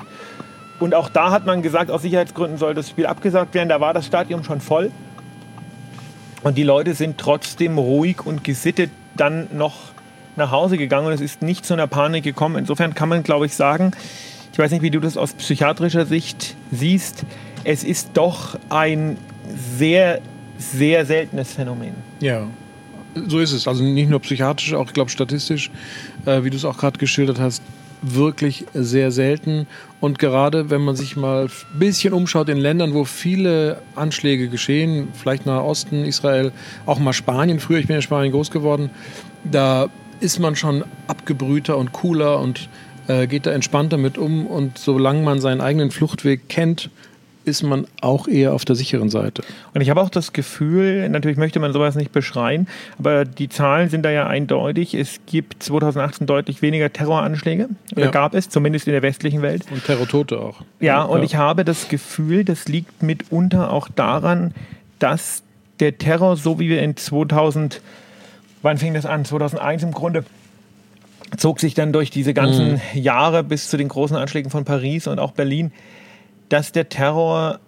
Und 0.80 0.94
auch 0.94 1.08
da 1.08 1.30
hat 1.30 1.46
man 1.46 1.62
gesagt, 1.62 1.90
aus 1.90 2.02
Sicherheitsgründen 2.02 2.58
soll 2.58 2.74
das 2.74 2.90
Spiel 2.90 3.06
abgesagt 3.06 3.54
werden. 3.54 3.68
Da 3.68 3.80
war 3.80 3.94
das 3.94 4.06
Stadion 4.06 4.44
schon 4.44 4.60
voll. 4.60 4.90
Und 6.42 6.58
die 6.58 6.62
Leute 6.62 6.94
sind 6.94 7.16
trotzdem 7.16 7.78
ruhig 7.78 8.26
und 8.26 8.44
gesittet 8.44 8.90
dann 9.16 9.48
noch 9.52 9.76
nach 10.36 10.50
Hause 10.50 10.76
gegangen 10.76 11.06
und 11.06 11.12
es 11.12 11.20
ist 11.20 11.42
nicht 11.42 11.64
zu 11.64 11.74
einer 11.74 11.86
Panik 11.86 12.24
gekommen. 12.24 12.56
Insofern 12.56 12.94
kann 12.94 13.08
man, 13.08 13.22
glaube 13.22 13.46
ich, 13.46 13.54
sagen, 13.54 13.92
ich 14.52 14.58
weiß 14.58 14.70
nicht, 14.70 14.82
wie 14.82 14.90
du 14.90 15.00
das 15.00 15.16
aus 15.16 15.32
psychiatrischer 15.32 16.06
Sicht 16.06 16.54
siehst, 16.70 17.24
es 17.64 17.82
ist 17.82 18.10
doch 18.14 18.58
ein 18.68 19.16
sehr, 19.78 20.20
sehr 20.58 21.06
seltenes 21.06 21.52
Phänomen. 21.52 21.94
Ja, 22.20 22.46
so 23.14 23.38
ist 23.38 23.52
es. 23.52 23.66
Also 23.66 23.84
nicht 23.84 24.10
nur 24.10 24.20
psychiatrisch, 24.20 24.74
auch 24.74 24.86
ich 24.86 24.92
glaube 24.92 25.10
statistisch, 25.10 25.70
äh, 26.26 26.42
wie 26.44 26.50
du 26.50 26.56
es 26.56 26.64
auch 26.64 26.76
gerade 26.76 26.98
geschildert 26.98 27.38
hast, 27.38 27.62
wirklich 28.04 28.66
sehr 28.74 29.10
selten. 29.10 29.66
Und 30.00 30.18
gerade 30.18 30.70
wenn 30.70 30.82
man 30.82 30.96
sich 30.96 31.16
mal 31.16 31.46
ein 31.46 31.78
bisschen 31.78 32.12
umschaut 32.12 32.48
in 32.48 32.58
Ländern, 32.58 32.94
wo 32.94 33.04
viele 33.04 33.80
Anschläge 33.94 34.48
geschehen, 34.48 35.08
vielleicht 35.14 35.46
nach 35.46 35.62
Osten, 35.62 36.04
Israel, 36.04 36.52
auch 36.86 36.98
mal 36.98 37.12
Spanien, 37.12 37.60
früher, 37.60 37.78
ich 37.78 37.86
bin 37.86 37.96
in 37.96 38.02
Spanien 38.02 38.32
groß 38.32 38.50
geworden, 38.50 38.90
da 39.44 39.88
ist 40.20 40.38
man 40.38 40.56
schon 40.56 40.84
abgebrühter 41.06 41.76
und 41.76 41.92
cooler 41.92 42.40
und 42.40 42.68
äh, 43.08 43.26
geht 43.26 43.46
da 43.46 43.52
entspannter 43.52 43.96
mit 43.96 44.18
um. 44.18 44.46
Und 44.46 44.78
solange 44.78 45.22
man 45.22 45.40
seinen 45.40 45.60
eigenen 45.60 45.90
Fluchtweg 45.90 46.48
kennt, 46.48 46.90
ist 47.44 47.62
man 47.62 47.86
auch 48.00 48.26
eher 48.28 48.54
auf 48.54 48.64
der 48.64 48.74
sicheren 48.76 49.10
Seite. 49.10 49.42
Und 49.74 49.80
ich 49.80 49.90
habe 49.90 50.00
auch 50.00 50.08
das 50.10 50.32
Gefühl, 50.32 51.08
natürlich 51.08 51.36
möchte 51.36 51.60
man 51.60 51.72
sowas 51.72 51.94
nicht 51.94 52.12
beschreien, 52.12 52.68
aber 52.98 53.24
die 53.24 53.48
Zahlen 53.48 53.88
sind 53.90 54.02
da 54.02 54.10
ja 54.10 54.26
eindeutig. 54.26 54.94
Es 54.94 55.20
gibt 55.26 55.62
2018 55.62 56.26
deutlich 56.26 56.62
weniger 56.62 56.92
Terroranschläge, 56.92 57.68
oder 57.92 58.04
Ja. 58.06 58.10
gab 58.10 58.34
es, 58.34 58.48
zumindest 58.48 58.86
in 58.86 58.92
der 58.92 59.02
westlichen 59.02 59.42
Welt. 59.42 59.64
Und 59.70 59.84
Terrortote 59.84 60.40
auch. 60.40 60.62
Ja, 60.80 61.02
und 61.02 61.22
ich 61.22 61.36
habe 61.36 61.64
das 61.64 61.88
Gefühl, 61.88 62.44
das 62.44 62.66
liegt 62.68 63.02
mitunter 63.02 63.70
auch 63.72 63.88
daran, 63.94 64.54
dass 64.98 65.42
der 65.80 65.98
Terror, 65.98 66.36
so 66.36 66.58
wie 66.58 66.68
wir 66.68 66.82
in 66.82 66.96
2000, 66.96 67.80
wann 68.62 68.78
fing 68.78 68.94
das 68.94 69.06
an? 69.06 69.24
2001 69.24 69.82
im 69.82 69.92
Grunde, 69.92 70.24
zog 71.36 71.58
sich 71.60 71.74
dann 71.74 71.92
durch 71.92 72.10
diese 72.10 72.32
ganzen 72.32 72.80
Jahre 72.94 73.42
bis 73.42 73.68
zu 73.68 73.76
den 73.76 73.88
großen 73.88 74.16
Anschlägen 74.16 74.50
von 74.50 74.64
Paris 74.64 75.06
und 75.08 75.18
auch 75.18 75.32
Berlin, 75.32 75.72
dass 76.48 76.72
der 76.72 76.88
Terror 76.88 77.58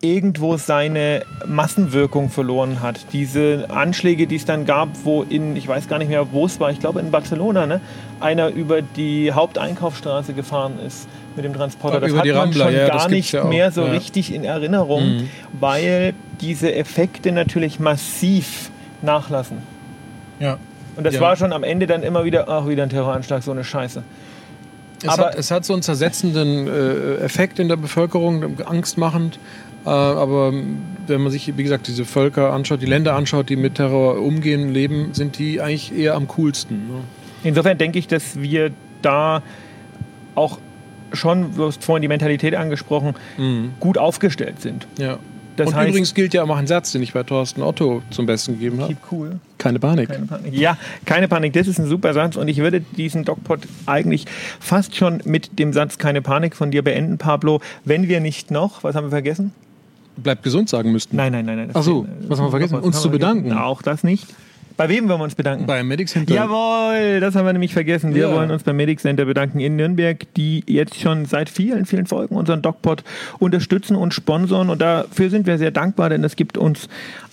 irgendwo 0.00 0.58
seine 0.58 1.22
Massenwirkung 1.46 2.28
verloren 2.28 2.82
hat. 2.82 3.06
Diese 3.14 3.66
Anschläge, 3.70 4.26
die 4.26 4.36
es 4.36 4.44
dann 4.44 4.66
gab, 4.66 4.88
wo 5.04 5.22
in, 5.22 5.56
ich 5.56 5.66
weiß 5.66 5.88
gar 5.88 5.98
nicht 5.98 6.08
mehr, 6.10 6.30
wo 6.32 6.44
es 6.44 6.60
war, 6.60 6.70
ich 6.70 6.78
glaube 6.78 7.00
in 7.00 7.10
Barcelona, 7.10 7.66
ne, 7.66 7.80
einer 8.20 8.48
über 8.48 8.82
die 8.82 9.32
Haupteinkaufsstraße 9.32 10.34
gefahren 10.34 10.74
ist 10.86 11.08
mit 11.36 11.44
dem 11.46 11.54
Transporter. 11.54 12.00
Das 12.00 12.10
über 12.10 12.18
hat 12.20 12.26
man 12.26 12.36
Rambla, 12.36 12.64
schon 12.66 12.74
ja, 12.74 12.88
gar 12.88 13.08
nicht 13.08 13.32
ja 13.32 13.44
mehr 13.44 13.70
so 13.72 13.82
Ja. 13.82 13.92
richtig 13.92 14.34
in 14.34 14.44
Erinnerung, 14.44 15.04
Mhm. 15.06 15.30
weil 15.58 16.12
diese 16.40 16.74
Effekte 16.74 17.32
natürlich 17.32 17.80
massiv 17.80 18.70
nachlassen. 19.00 19.58
Ja. 20.38 20.58
Und 20.96 21.04
das 21.06 21.18
war 21.18 21.34
schon 21.36 21.52
am 21.52 21.64
Ende 21.64 21.86
dann 21.86 22.02
immer 22.02 22.24
wieder, 22.24 22.46
ach, 22.48 22.68
wieder 22.68 22.82
ein 22.82 22.90
Terroranschlag, 22.90 23.42
so 23.42 23.52
eine 23.52 23.64
Scheiße. 23.64 24.02
Es, 25.04 25.10
Aber- 25.10 25.26
hat, 25.26 25.34
es 25.36 25.50
hat 25.50 25.64
so 25.66 25.74
einen 25.74 25.82
zersetzenden 25.82 26.66
äh, 26.66 27.16
Effekt 27.16 27.58
in 27.58 27.68
der 27.68 27.76
Bevölkerung, 27.76 28.58
angstmachend. 28.64 29.38
Äh, 29.84 29.90
aber 29.90 30.52
wenn 31.06 31.20
man 31.20 31.30
sich, 31.30 31.56
wie 31.58 31.62
gesagt, 31.62 31.86
diese 31.88 32.06
Völker 32.06 32.52
anschaut, 32.54 32.80
die 32.80 32.86
Länder 32.86 33.14
anschaut, 33.14 33.50
die 33.50 33.56
mit 33.56 33.74
Terror 33.74 34.18
umgehen, 34.18 34.72
leben, 34.72 35.10
sind 35.12 35.38
die 35.38 35.60
eigentlich 35.60 35.94
eher 35.94 36.14
am 36.14 36.26
coolsten. 36.28 36.88
Ne? 36.88 37.00
Insofern 37.42 37.76
denke 37.76 37.98
ich, 37.98 38.06
dass 38.08 38.40
wir 38.40 38.70
da 39.02 39.42
auch 40.34 40.58
schon, 41.12 41.54
du 41.54 41.66
hast 41.66 41.84
vorhin 41.84 42.00
die 42.00 42.08
Mentalität 42.08 42.54
angesprochen, 42.54 43.14
gut 43.78 43.98
aufgestellt 43.98 44.62
sind. 44.62 44.86
Ja. 44.98 45.18
Das 45.56 45.68
Und 45.68 45.74
heißt, 45.74 45.88
übrigens 45.90 46.14
gilt 46.14 46.34
ja 46.34 46.42
auch 46.42 46.56
ein 46.56 46.66
Satz, 46.66 46.92
den 46.92 47.02
ich 47.02 47.12
bei 47.12 47.22
Thorsten 47.22 47.62
Otto 47.62 48.02
zum 48.10 48.26
Besten 48.26 48.54
gegeben 48.54 48.80
habe. 48.80 48.94
keep 48.94 49.12
cool. 49.12 49.38
Keine 49.58 49.78
Panik. 49.78 50.08
Keine 50.08 50.26
Panik. 50.26 50.54
Ja, 50.54 50.76
keine 51.04 51.28
Panik, 51.28 51.52
das 51.52 51.68
ist 51.68 51.78
ein 51.78 51.86
super 51.86 52.12
Satz 52.12 52.36
und 52.36 52.48
ich 52.48 52.58
würde 52.58 52.80
diesen 52.80 53.24
DocPod 53.24 53.60
eigentlich 53.86 54.26
fast 54.60 54.96
schon 54.96 55.22
mit 55.24 55.58
dem 55.58 55.72
Satz 55.72 55.98
keine 55.98 56.22
Panik 56.22 56.56
von 56.56 56.70
dir 56.70 56.82
beenden, 56.82 57.18
Pablo, 57.18 57.60
wenn 57.84 58.08
wir 58.08 58.20
nicht 58.20 58.50
noch, 58.50 58.82
was 58.84 58.96
haben 58.96 59.06
wir 59.06 59.10
vergessen? 59.10 59.52
Bleibt 60.16 60.42
gesund 60.42 60.68
sagen 60.68 60.92
müssten. 60.92 61.16
Nein, 61.16 61.32
nein, 61.32 61.44
nein. 61.44 61.56
nein 61.56 61.70
Ach 61.74 61.82
so, 61.82 62.06
was 62.28 62.38
haben 62.38 62.46
wir 62.46 62.50
vergessen? 62.50 62.78
Uns 62.78 63.00
zu 63.00 63.10
bedanken. 63.10 63.52
Auch 63.52 63.82
das 63.82 64.04
nicht. 64.04 64.26
Bei 64.76 64.88
wem 64.88 65.08
wollen 65.08 65.20
wir 65.20 65.24
uns 65.24 65.34
bedanken? 65.36 65.66
Bei 65.66 65.82
Medics 65.84 66.12
hinter. 66.12 66.34
Jawohl, 66.34 67.20
das 67.20 67.34
haben 67.36 67.46
wir 67.46 67.52
nämlich 67.52 67.72
vergessen. 67.72 68.14
Wir 68.14 68.28
Ja. 68.28 68.34
wollen 68.34 68.50
uns 68.50 68.64
beim 68.64 68.76
Medic 68.76 68.98
Center 69.00 69.24
bedanken 69.24 69.60
in 69.60 69.76
Nürnberg, 69.76 70.26
die 70.34 70.64
jetzt 70.66 70.98
schon 71.00 71.26
seit 71.26 71.48
vielen, 71.48 71.86
vielen 71.86 72.06
Folgen 72.06 72.34
unseren 72.36 72.60
DocPod 72.62 73.04
unterstützen 73.38 73.94
und 73.94 74.12
sponsoren. 74.14 74.70
Und 74.70 74.80
dafür 74.82 75.30
sind 75.30 75.46
wir 75.46 75.58
sehr 75.58 75.70
dankbar, 75.70 76.08
denn 76.10 76.24
es 76.24 76.34
gibt 76.36 76.58
uns 76.58 76.88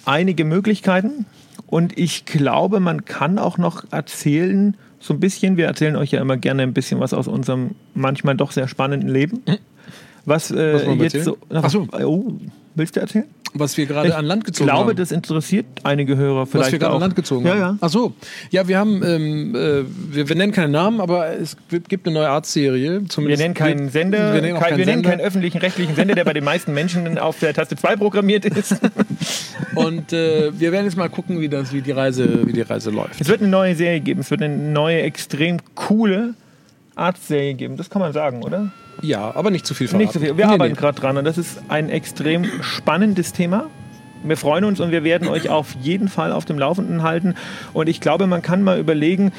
einige 0.06 0.46
Möglichkeiten. 0.46 1.26
Und 1.68 1.98
ich 1.98 2.26
glaube, 2.26 2.80
man 2.80 3.06
kann 3.06 3.40
auch 3.40 3.58
noch 3.58 3.86
erzählen, 3.92 4.76
so 5.00 5.14
ein 5.16 5.20
bisschen, 5.20 5.58
wir 5.58 5.66
erzählen 5.66 5.96
euch 5.96 6.12
ja 6.12 6.22
immer 6.22 6.38
gerne 6.38 6.62
ein 6.62 6.74
bisschen 6.74 7.00
was 7.00 7.14
aus 7.14 7.28
unserem 7.28 7.72
manchmal 7.96 8.36
doch 8.36 8.52
sehr 8.52 8.68
spannenden 8.68 9.10
Leben. 9.10 9.42
Was, 10.26 10.52
äh, 10.52 10.74
Was 10.76 10.84
jetzt 10.84 11.16
erzählen? 11.16 11.24
so. 11.24 11.38
Ach 11.50 11.70
so. 11.72 11.88
Oh, 12.04 12.34
willst 12.76 12.96
du 12.96 13.00
erzählen? 13.00 13.26
Was 13.54 13.78
wir 13.78 13.86
gerade 13.86 14.16
an 14.16 14.26
Land 14.26 14.44
Ich 14.44 14.48
gezogen 14.48 14.70
glaube, 14.70 14.90
haben. 14.92 14.98
das 14.98 15.12
interessiert 15.12 15.66
einige 15.84 16.16
Hörer 16.16 16.46
vielleicht 16.46 16.68
was 16.68 16.72
wir 16.72 16.80
gerade 16.80 16.94
an 16.96 17.02
Land 17.02 17.16
gezogen 17.16 17.46
ja, 17.46 17.52
haben. 17.52 17.60
Ja, 17.60 17.78
Ach 17.82 17.90
so. 17.90 18.14
Ja, 18.50 18.68
wir 18.68 18.78
haben, 18.78 19.04
ähm, 19.04 19.56
äh, 19.56 19.84
wir, 20.14 20.30
wir 20.30 20.36
nennen 20.36 20.54
keinen 20.54 20.72
Namen, 20.72 21.02
aber 21.02 21.28
es 21.38 21.58
gibt 21.70 22.08
eine 22.08 22.14
neue 22.14 22.30
Arztserie. 22.30 23.02
Wir 23.02 23.38
nennen 23.38 23.54
keinen 23.54 23.90
Sender, 23.90 24.34
Wir 24.34 24.42
nennen, 24.42 24.54
kein, 24.58 24.70
keinen 24.70 24.78
wir 24.78 24.86
nennen 24.86 25.04
Sender. 25.04 25.10
keinen 25.10 25.22
öffentlichen 25.22 25.58
rechtlichen 25.58 25.96
Sender, 25.96 26.16
der 26.16 26.24
bei 26.24 26.34
den 26.34 26.44
meisten 26.44 26.74
Menschen 26.74 27.18
auf 27.18 27.40
der 27.40 27.54
Taste 27.54 27.76
2 27.76 27.98
programmiert 27.98 28.46
ist. 28.46 28.76
Und 29.76 30.14
äh, 30.14 30.52
wir 30.58 30.72
werden 30.72 30.86
jetzt 30.86 30.98
mal 30.98 31.10
gucken, 31.10 31.42
wie, 31.42 31.50
das, 31.50 31.74
wie, 31.74 31.82
die 31.82 31.92
Reise, 31.92 32.46
wie 32.46 32.54
die 32.54 32.62
Reise 32.62 32.90
läuft. 32.90 33.20
Es 33.20 33.28
wird 33.28 33.42
eine 33.42 33.50
neue 33.50 33.76
Serie 33.76 34.00
geben. 34.00 34.22
Es 34.22 34.32
wird 34.32 34.42
eine 34.42 34.56
neue, 34.56 35.02
extrem 35.02 35.58
coole 35.76 36.36
Arztserie 36.96 37.54
geben. 37.54 37.78
Das 37.78 37.90
kann 37.90 38.02
man 38.02 38.14
sagen, 38.14 38.44
oder? 38.44 38.72
Ja, 39.02 39.34
aber 39.36 39.50
nicht 39.52 39.66
zu 39.66 39.74
viel 39.74 39.88
verraten. 39.88 40.04
Nicht 40.04 40.14
so 40.14 40.20
viel. 40.20 40.38
Wir 40.38 40.46
Nee, 40.48 40.54
arbeiten 40.54 40.74
nee. 40.74 40.80
gerade 40.80 41.00
dran 41.00 41.18
und 41.18 41.26
das 41.26 41.38
ist 41.38 41.62
ein 41.70 41.90
extrem 41.90 42.46
spannendes 42.62 43.34
Thema. 43.34 43.66
Wir 44.24 44.38
freuen 44.38 44.64
uns 44.66 44.80
und 44.80 44.92
wir 44.92 45.04
werden 45.04 45.28
euch 45.28 45.50
auf 45.50 45.76
jeden 45.82 46.08
Fall 46.08 46.32
auf 46.32 46.46
dem 46.46 46.60
Laufenden 46.60 47.02
halten. 47.02 47.34
Und 47.74 47.90
ich 47.90 48.02
glaube, 48.02 48.28
man 48.28 48.44
kann 48.44 48.62
mal 48.62 48.78
überlegen, 48.80 49.32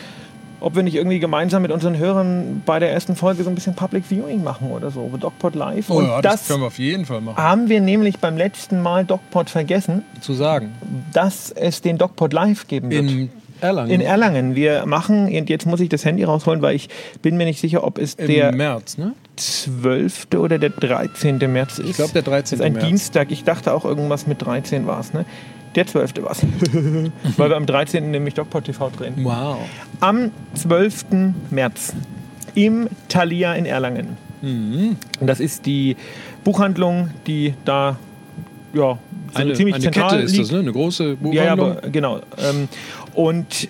ob 0.58 0.74
wir 0.76 0.82
nicht 0.82 0.94
irgendwie 0.96 1.20
gemeinsam 1.20 1.62
mit 1.62 1.70
unseren 1.70 1.96
Hörern 1.98 2.62
bei 2.66 2.78
der 2.80 2.92
ersten 2.92 3.14
Folge 3.16 3.44
so 3.44 3.48
ein 3.50 3.54
bisschen 3.54 3.74
Public 3.74 4.04
Viewing 4.08 4.42
machen 4.42 4.70
oder 4.70 4.90
so. 4.90 5.08
DocPod 5.20 5.54
Live. 5.54 5.88
Oh 5.90 5.94
und 5.98 6.06
ja, 6.06 6.20
das, 6.22 6.40
das 6.40 6.48
können 6.48 6.62
wir 6.62 6.66
auf 6.68 6.78
jeden 6.78 7.04
Fall 7.04 7.20
machen. 7.20 7.36
haben 7.36 7.68
wir 7.68 7.80
nämlich 7.80 8.18
beim 8.18 8.36
letzten 8.36 8.80
Mal 8.82 9.04
DocPod 9.04 9.50
vergessen, 9.50 10.02
Zu 10.20 10.34
sagen. 10.34 10.72
dass 11.12 11.50
es 11.52 11.80
den 11.80 11.98
DocPod 11.98 12.32
Live 12.32 12.66
geben 12.66 12.90
wird. 12.90 13.08
In 13.08 13.30
Erlangen. 13.60 13.90
In 13.92 14.00
Erlangen. 14.00 14.54
Wir 14.56 14.86
machen, 14.86 15.26
und 15.32 15.48
jetzt 15.48 15.66
muss 15.66 15.78
ich 15.78 15.88
das 15.88 16.04
Handy 16.04 16.24
rausholen, 16.24 16.62
weil 16.62 16.74
ich 16.74 16.88
bin 17.22 17.36
mir 17.36 17.44
nicht 17.44 17.60
sicher, 17.60 17.84
ob 17.84 17.98
es 17.98 18.14
Im 18.14 18.26
der 18.26 18.52
März, 18.52 18.98
ne? 18.98 19.14
12. 19.42 20.26
oder 20.36 20.58
der 20.58 20.70
13. 20.70 21.38
März 21.52 21.78
ist. 21.78 21.90
Ich 21.90 21.96
glaube, 21.96 22.12
der 22.12 22.22
13. 22.22 22.42
Das 22.42 22.52
ist 22.52 22.60
ein 22.66 22.72
März. 22.74 22.86
Dienstag. 22.86 23.30
Ich 23.30 23.44
dachte 23.44 23.72
auch 23.74 23.84
irgendwas 23.84 24.26
mit 24.26 24.42
13 24.42 24.86
war 24.86 25.00
es, 25.00 25.12
ne? 25.12 25.24
Der 25.74 25.86
12. 25.86 26.22
war 26.22 26.32
es. 26.32 26.42
weil 27.36 27.48
wir 27.50 27.56
am 27.56 27.66
13. 27.66 28.10
nämlich 28.10 28.34
DocPod 28.34 28.64
TV 28.64 28.90
drehen. 28.90 29.14
Wow. 29.18 29.58
Am 30.00 30.30
12. 30.54 31.04
März 31.50 31.94
im 32.54 32.88
Thalia 33.08 33.54
in 33.54 33.64
Erlangen. 33.66 34.16
Mhm. 34.42 34.96
Und 35.20 35.26
das 35.26 35.40
ist 35.40 35.64
die 35.66 35.96
Buchhandlung, 36.44 37.10
die 37.26 37.54
da 37.64 37.96
ja, 38.74 38.80
so 38.80 38.98
Eine, 39.38 39.52
ziemlich 39.54 39.74
eine 39.76 39.84
zentral 39.84 40.10
Kette 40.10 40.22
ist 40.22 40.32
liegt. 40.32 40.44
das, 40.44 40.52
ne? 40.52 40.58
Eine 40.60 40.72
große 40.72 41.04
Ja, 41.04 41.10
ja, 41.44 41.54
Buchhandlung. 41.54 41.70
aber 41.78 41.90
genau. 41.90 42.20
Ähm, 42.38 42.68
und 43.14 43.68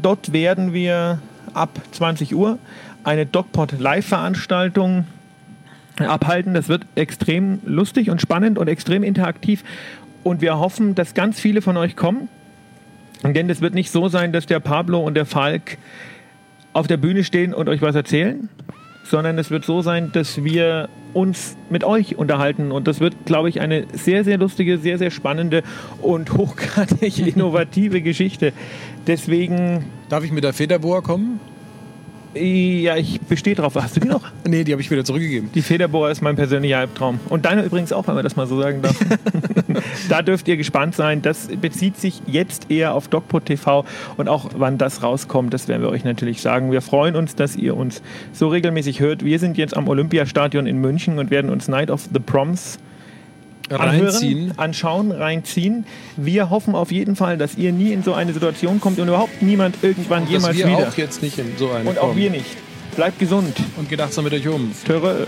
dort 0.00 0.32
werden 0.32 0.72
wir 0.72 1.20
ab 1.54 1.80
20 1.92 2.34
Uhr 2.34 2.58
eine 3.04 3.26
DocPod 3.26 3.78
Live-Veranstaltung 3.78 5.06
abhalten. 5.98 6.54
Das 6.54 6.68
wird 6.68 6.86
extrem 6.94 7.60
lustig 7.64 8.10
und 8.10 8.20
spannend 8.20 8.58
und 8.58 8.68
extrem 8.68 9.02
interaktiv. 9.02 9.64
Und 10.22 10.40
wir 10.40 10.58
hoffen, 10.58 10.94
dass 10.94 11.14
ganz 11.14 11.40
viele 11.40 11.62
von 11.62 11.76
euch 11.76 11.96
kommen. 11.96 12.28
Denn 13.22 13.48
es 13.48 13.60
wird 13.60 13.74
nicht 13.74 13.90
so 13.90 14.08
sein, 14.08 14.32
dass 14.32 14.46
der 14.46 14.60
Pablo 14.60 15.00
und 15.00 15.14
der 15.14 15.26
Falk 15.26 15.78
auf 16.72 16.86
der 16.86 16.96
Bühne 16.96 17.24
stehen 17.24 17.54
und 17.54 17.68
euch 17.68 17.80
was 17.80 17.94
erzählen, 17.94 18.48
sondern 19.04 19.38
es 19.38 19.50
wird 19.50 19.64
so 19.64 19.80
sein, 19.80 20.12
dass 20.12 20.44
wir 20.44 20.88
uns 21.14 21.56
mit 21.70 21.84
euch 21.84 22.16
unterhalten. 22.16 22.72
Und 22.72 22.86
das 22.86 23.00
wird, 23.00 23.14
glaube 23.24 23.48
ich, 23.48 23.60
eine 23.60 23.86
sehr, 23.92 24.24
sehr 24.24 24.38
lustige, 24.38 24.78
sehr, 24.78 24.98
sehr 24.98 25.10
spannende 25.10 25.62
und 26.02 26.34
hochgradig 26.34 27.18
innovative 27.34 28.02
Geschichte. 28.02 28.52
Deswegen, 29.06 29.84
Darf 30.08 30.24
ich 30.24 30.32
mit 30.32 30.44
der 30.44 30.52
Federboa 30.52 31.00
kommen? 31.00 31.40
Ja, 32.34 32.96
ich 32.96 33.20
bestehe 33.20 33.54
drauf. 33.54 33.74
Hast 33.76 33.96
du 33.96 34.00
die 34.00 34.08
noch? 34.08 34.22
Nee, 34.46 34.64
die 34.64 34.72
habe 34.72 34.82
ich 34.82 34.90
wieder 34.90 35.04
zurückgegeben. 35.04 35.50
Die 35.54 35.62
Federbohr 35.62 36.10
ist 36.10 36.22
mein 36.22 36.36
persönlicher 36.36 36.78
Albtraum. 36.78 37.20
Und 37.28 37.44
deiner 37.44 37.64
übrigens 37.64 37.92
auch, 37.92 38.06
wenn 38.08 38.14
man 38.14 38.24
das 38.24 38.36
mal 38.36 38.46
so 38.46 38.60
sagen 38.60 38.82
darf. 38.82 38.96
da 40.08 40.22
dürft 40.22 40.48
ihr 40.48 40.56
gespannt 40.56 40.94
sein. 40.94 41.22
Das 41.22 41.48
bezieht 41.48 41.96
sich 41.96 42.22
jetzt 42.26 42.70
eher 42.70 42.94
auf 42.94 43.08
DocPod 43.08 43.46
TV 43.46 43.84
und 44.16 44.28
auch 44.28 44.50
wann 44.56 44.78
das 44.78 45.02
rauskommt, 45.02 45.54
das 45.54 45.68
werden 45.68 45.82
wir 45.82 45.90
euch 45.90 46.04
natürlich 46.04 46.40
sagen. 46.40 46.72
Wir 46.72 46.82
freuen 46.82 47.16
uns, 47.16 47.34
dass 47.36 47.56
ihr 47.56 47.76
uns 47.76 48.02
so 48.32 48.48
regelmäßig 48.48 49.00
hört. 49.00 49.24
Wir 49.24 49.38
sind 49.38 49.56
jetzt 49.56 49.76
am 49.76 49.88
Olympiastadion 49.88 50.66
in 50.66 50.78
München 50.80 51.18
und 51.18 51.30
werden 51.30 51.50
uns 51.50 51.68
Night 51.68 51.90
of 51.90 52.08
the 52.12 52.20
Proms 52.20 52.78
Reinziehen. 53.70 54.52
anschauen, 54.58 55.10
reinziehen. 55.12 55.86
Wir 56.16 56.50
hoffen 56.50 56.74
auf 56.74 56.92
jeden 56.92 57.16
Fall, 57.16 57.38
dass 57.38 57.56
ihr 57.56 57.72
nie 57.72 57.92
in 57.92 58.02
so 58.02 58.12
eine 58.14 58.32
Situation 58.32 58.80
kommt 58.80 58.98
und 58.98 59.08
überhaupt 59.08 59.42
niemand 59.42 59.76
irgendwann 59.82 60.22
Dass 60.24 60.30
jemals 60.32 60.56
wir 60.56 60.66
wieder. 60.66 60.88
auch 60.88 60.96
jetzt 60.96 61.22
nicht 61.22 61.38
in 61.38 61.56
so 61.58 61.70
eine 61.70 61.88
und 61.88 61.98
auch 61.98 62.08
kommen. 62.08 62.16
wir 62.18 62.30
nicht. 62.30 62.46
Bleibt 62.96 63.18
gesund. 63.18 63.56
Und 63.76 63.88
geht 63.88 64.00
achtsam 64.00 64.24
mit 64.24 64.32
euch 64.34 64.46
um. 64.48 64.70
Töre. 64.86 65.26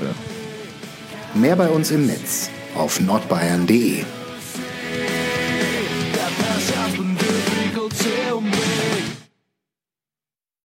Mehr 1.35 1.57
bei 1.57 1.69
uns 1.69 1.91
im 1.91 2.07
Netz 2.07 2.51
auf 2.77 3.01
nordbayern.de. 3.01 4.05